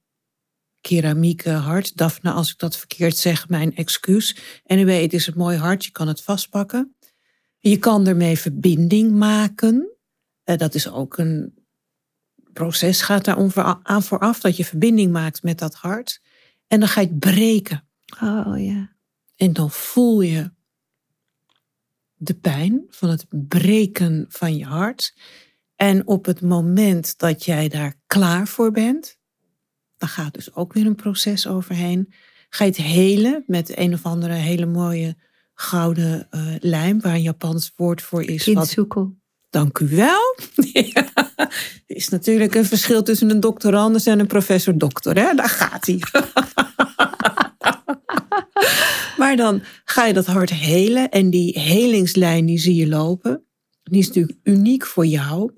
keramieke 0.81 1.51
hart. 1.51 1.97
Daphne, 1.97 2.31
als 2.31 2.51
ik 2.51 2.59
dat 2.59 2.77
verkeerd 2.77 3.17
zeg, 3.17 3.49
mijn 3.49 3.77
excuus. 3.77 4.37
Anyway, 4.67 5.03
het 5.03 5.13
is 5.13 5.27
een 5.27 5.37
mooi 5.37 5.57
hart, 5.57 5.85
je 5.85 5.91
kan 5.91 6.09
het 6.09 6.23
vastpakken. 6.23 6.97
Je 7.59 7.79
kan 7.79 8.07
ermee 8.07 8.39
verbinding 8.39 9.13
maken. 9.13 9.75
Uh, 10.45 10.57
dat 10.57 10.75
is 10.75 10.91
ook 10.91 11.19
een 11.19 11.64
proces, 12.55 13.03
gaat 13.03 13.25
daar 13.25 13.81
aan 13.83 14.03
vooraf, 14.03 14.41
dat 14.41 14.57
je 14.57 14.65
verbinding 14.65 15.13
maakt 15.13 15.43
met 15.43 15.59
dat 15.59 15.75
hart. 15.75 16.21
En 16.67 16.81
dan 16.81 16.89
ga 16.89 17.01
je 17.01 17.07
het 17.07 17.19
breken. 17.19 17.89
Oh 18.23 18.55
ja. 18.57 18.93
En 19.37 19.53
dan 19.53 19.71
voel 19.71 20.21
je 20.21 20.53
de 22.15 22.35
pijn 22.35 22.85
van 22.89 23.09
het 23.09 23.27
breken 23.29 24.27
van 24.29 24.57
je 24.57 24.65
hart. 24.65 25.15
En 25.77 26.07
op 26.07 26.25
het 26.25 26.41
moment 26.41 27.19
dat 27.19 27.45
jij 27.45 27.69
daar 27.69 28.01
klaar 28.07 28.49
voor 28.49 28.71
bent, 28.71 29.19
dan 29.97 30.09
gaat 30.09 30.35
dus 30.35 30.55
ook 30.55 30.73
weer 30.73 30.87
een 30.87 30.95
proces 30.95 31.47
overheen. 31.47 32.13
Ga 32.49 32.65
je 32.65 32.71
het 32.71 32.81
helen 32.81 33.45
met 33.47 33.79
een 33.79 33.93
of 33.93 34.05
andere 34.07 34.33
hele 34.33 34.67
mooie 34.67 35.17
gouden 35.55 36.29
uh, 36.31 36.55
lijm, 36.59 37.01
waar 37.01 37.15
een 37.15 37.23
Japans 37.23 37.73
woord 37.77 38.03
voor 38.03 38.23
is. 38.23 38.43
Kintsuko. 38.43 39.15
Dank 39.51 39.79
u 39.79 39.89
wel. 39.89 40.37
ja, 40.95 41.11
er 41.51 41.83
is 41.97 42.09
natuurlijk 42.09 42.55
een 42.55 42.65
verschil 42.65 43.03
tussen 43.03 43.31
een 43.31 43.41
doctorandus 43.41 44.07
en 44.07 44.19
een 44.19 44.27
professor-dokter. 44.27 45.15
Daar 45.15 45.49
gaat 45.49 45.87
hij. 45.87 45.99
maar 49.19 49.37
dan 49.37 49.63
ga 49.85 50.07
je 50.07 50.13
dat 50.13 50.27
hart 50.27 50.51
helen 50.51 51.11
en 51.11 51.31
die 51.31 51.61
helingslijn 51.61 52.47
die 52.47 52.59
zie 52.59 52.75
je 52.75 52.89
lopen. 52.89 53.45
Die 53.83 54.01
is 54.01 54.07
natuurlijk 54.07 54.39
uniek 54.43 54.87
voor 54.87 55.07
jou 55.07 55.53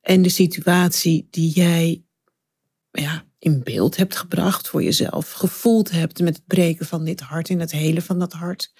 en 0.00 0.22
de 0.22 0.28
situatie 0.28 1.28
die 1.30 1.50
jij 1.50 2.04
ja, 2.90 3.24
in 3.38 3.62
beeld 3.62 3.96
hebt 3.96 4.16
gebracht 4.16 4.68
voor 4.68 4.82
jezelf, 4.82 5.30
gevoeld 5.30 5.90
hebt 5.90 6.20
met 6.20 6.36
het 6.36 6.46
breken 6.46 6.86
van 6.86 7.04
dit 7.04 7.20
hart 7.20 7.48
en 7.48 7.60
het 7.60 7.72
helen 7.72 8.02
van 8.02 8.18
dat 8.18 8.32
hart. 8.32 8.72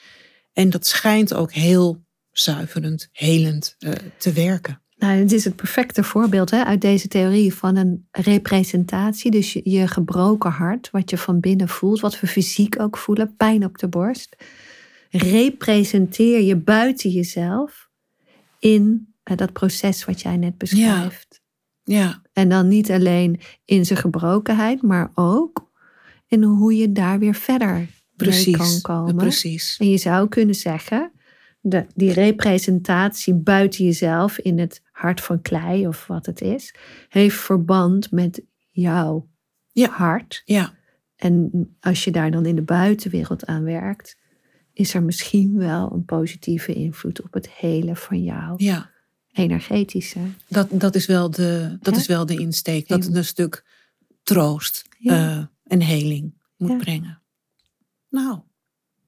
En 0.53 0.71
dat 0.71 0.87
schijnt 0.87 1.35
ook 1.35 1.53
heel 1.53 2.05
zuiverend, 2.31 3.09
helend 3.13 3.77
uh, 3.79 3.93
te 4.19 4.33
werken. 4.33 4.84
Nou, 5.05 5.19
het 5.19 5.33
is 5.33 5.45
het 5.45 5.57
perfecte 5.57 6.03
voorbeeld 6.03 6.51
hè, 6.51 6.65
uit 6.65 6.81
deze 6.81 7.09
theorie 7.09 7.55
van 7.55 7.77
een 7.77 8.09
representatie. 8.11 9.31
Dus 9.31 9.53
je, 9.53 9.61
je, 9.65 9.89
gebroken 9.89 10.51
hart, 10.51 10.91
wat 10.91 11.11
je 11.11 11.19
van 11.19 11.41
binnen 11.41 11.69
voelt, 11.69 12.01
wat 12.01 12.21
we 12.21 12.27
fysiek 12.27 12.81
ook 12.81 12.97
voelen, 12.97 13.37
pijn 13.37 13.65
op 13.65 13.79
de 13.79 13.89
borst. 13.89 14.37
Representeer 15.11 16.41
je 16.41 16.57
buiten 16.57 17.11
jezelf 17.11 17.89
in 18.59 19.15
uh, 19.31 19.37
dat 19.37 19.53
proces 19.53 20.05
wat 20.05 20.21
jij 20.21 20.37
net 20.37 20.59
beschrijft. 20.59 21.43
Ja. 21.83 21.99
ja. 21.99 22.23
En 22.33 22.49
dan 22.49 22.69
niet 22.69 22.91
alleen 22.91 23.41
in 23.65 23.87
zijn 23.87 23.99
gebrokenheid, 23.99 24.83
maar 24.83 25.11
ook 25.15 25.71
in 26.27 26.43
hoe 26.43 26.77
je 26.77 26.93
daar 26.93 27.19
weer 27.19 27.35
verder 27.35 27.87
precies, 28.17 28.45
mee 28.47 28.57
kan 28.57 28.81
komen. 28.81 29.17
Precies. 29.17 29.77
En 29.79 29.91
je 29.91 29.99
zou 29.99 30.29
kunnen 30.29 30.55
zeggen, 30.55 31.13
de, 31.61 31.87
die 31.95 32.13
representatie 32.13 33.35
buiten 33.35 33.85
jezelf 33.85 34.39
in 34.39 34.59
het 34.59 34.83
hart 34.95 35.21
van 35.21 35.43
klei 35.43 35.87
of 35.87 36.07
wat 36.07 36.27
het 36.27 36.41
is, 36.41 36.75
heeft 37.09 37.37
verband 37.37 38.11
met 38.11 38.43
jouw 38.71 39.29
ja. 39.73 39.89
hart. 39.89 40.43
Ja. 40.45 40.73
En 41.17 41.51
als 41.81 42.05
je 42.05 42.11
daar 42.11 42.31
dan 42.31 42.47
in 42.47 42.57
de 42.57 42.63
buitenwereld 42.63 43.47
aan 43.47 43.65
werkt, 43.65 44.17
is 44.73 44.95
er 44.95 45.03
misschien 45.03 45.57
wel 45.59 45.93
een 45.93 46.05
positieve 46.05 46.73
invloed 46.75 47.23
op 47.23 47.33
het 47.33 47.51
hele 47.51 47.97
van 47.97 48.23
jou. 48.23 48.65
Ja. 48.65 48.91
Energetische. 49.33 50.21
Dat, 50.49 50.69
dat, 50.71 50.95
is, 50.95 51.07
wel 51.07 51.31
de, 51.31 51.77
dat 51.81 51.97
is 51.97 52.07
wel 52.07 52.27
de 52.27 52.39
insteek. 52.39 52.89
Dat 52.89 53.05
het 53.05 53.17
een 53.17 53.25
stuk 53.25 53.65
troost 54.23 54.85
Ja. 54.99 55.37
uh, 55.37 55.45
en 55.65 55.81
heling 55.81 56.35
moet 56.57 56.71
Ja. 56.71 56.77
brengen. 56.77 57.23
Nou, 58.09 58.41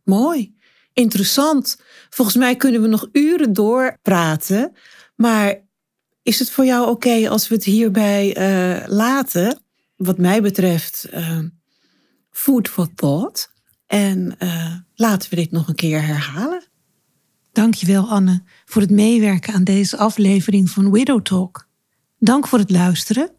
mooi. 0.05 0.55
Interessant. 0.93 1.81
Volgens 2.11 2.37
mij 2.37 2.57
kunnen 2.57 2.83
we 2.83 2.89
nog 2.89 3.09
uren 3.13 3.53
doorpraten. 3.53 4.73
Maar 5.15 5.66
is 6.27 6.39
het 6.39 6.51
voor 6.51 6.65
jou 6.65 6.89
oké 6.89 7.29
als 7.29 7.49
we 7.49 7.55
het 7.55 7.65
hierbij 7.65 8.35
eh, 8.35 8.89
laten? 8.89 9.61
Wat 9.97 10.19
mij 10.19 10.43
betreft, 10.43 11.05
eh, 11.11 11.39
food 12.31 12.69
for 12.69 12.95
thought. 12.95 13.53
En 13.87 14.39
eh, 14.39 14.75
laten 14.95 15.31
we 15.31 15.37
dit 15.37 15.51
nog 15.51 15.69
een 15.69 15.75
keer 15.75 16.03
herhalen. 16.03 16.65
Dankjewel 17.53 18.09
Anne 18.09 18.43
voor 18.65 18.83
het 18.83 18.91
meewerken 18.91 19.55
aan 19.55 19.65
deze 19.65 19.97
aflevering 19.97 20.71
van 20.71 20.91
Widow 20.91 21.23
Talk. 21.23 21.69
Dank 22.19 22.47
voor 22.47 22.59
het 22.59 22.71
luisteren. 22.71 23.31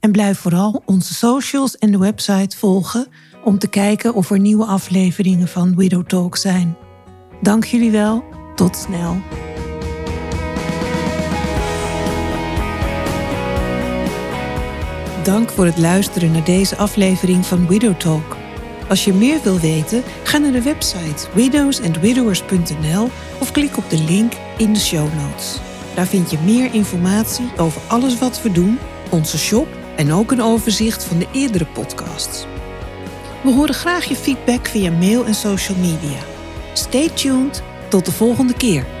En 0.00 0.12
blijf 0.12 0.38
vooral 0.38 0.82
onze 0.86 1.14
socials 1.14 1.76
en 1.76 1.90
de 1.90 1.98
website 1.98 2.56
volgen 2.56 3.06
om 3.44 3.58
te 3.58 3.68
kijken 3.68 4.14
of 4.14 4.30
er 4.30 4.38
nieuwe 4.38 4.64
afleveringen 4.64 5.48
van 5.48 5.76
Widow 5.76 6.06
Talk 6.06 6.36
zijn. 6.36 6.76
Dank 7.42 7.64
jullie 7.64 7.90
wel. 7.90 8.24
Tot 8.54 8.76
snel. 8.76 9.16
Dank 15.28 15.50
voor 15.50 15.64
het 15.64 15.78
luisteren 15.78 16.32
naar 16.32 16.44
deze 16.44 16.76
aflevering 16.76 17.46
van 17.46 17.66
Widow 17.66 17.96
Talk. 17.96 18.36
Als 18.88 19.04
je 19.04 19.12
meer 19.12 19.40
wil 19.42 19.58
weten, 19.58 20.02
ga 20.22 20.38
naar 20.38 20.52
de 20.52 20.62
website 20.62 21.28
widowsandwidowers.nl 21.34 23.08
of 23.40 23.52
klik 23.52 23.76
op 23.76 23.90
de 23.90 23.98
link 23.98 24.32
in 24.56 24.72
de 24.72 24.80
show 24.80 25.14
notes. 25.14 25.58
Daar 25.94 26.06
vind 26.06 26.30
je 26.30 26.38
meer 26.44 26.74
informatie 26.74 27.50
over 27.56 27.80
alles 27.88 28.18
wat 28.18 28.42
we 28.42 28.52
doen, 28.52 28.78
onze 29.10 29.38
shop 29.38 29.68
en 29.96 30.12
ook 30.12 30.30
een 30.30 30.42
overzicht 30.42 31.04
van 31.04 31.18
de 31.18 31.26
eerdere 31.32 31.66
podcasts. 31.66 32.46
We 33.42 33.50
horen 33.50 33.74
graag 33.74 34.04
je 34.04 34.16
feedback 34.16 34.66
via 34.66 34.90
mail 34.90 35.24
en 35.24 35.34
social 35.34 35.78
media. 35.78 36.18
Stay 36.72 37.08
tuned, 37.08 37.62
tot 37.88 38.04
de 38.04 38.12
volgende 38.12 38.54
keer. 38.54 38.97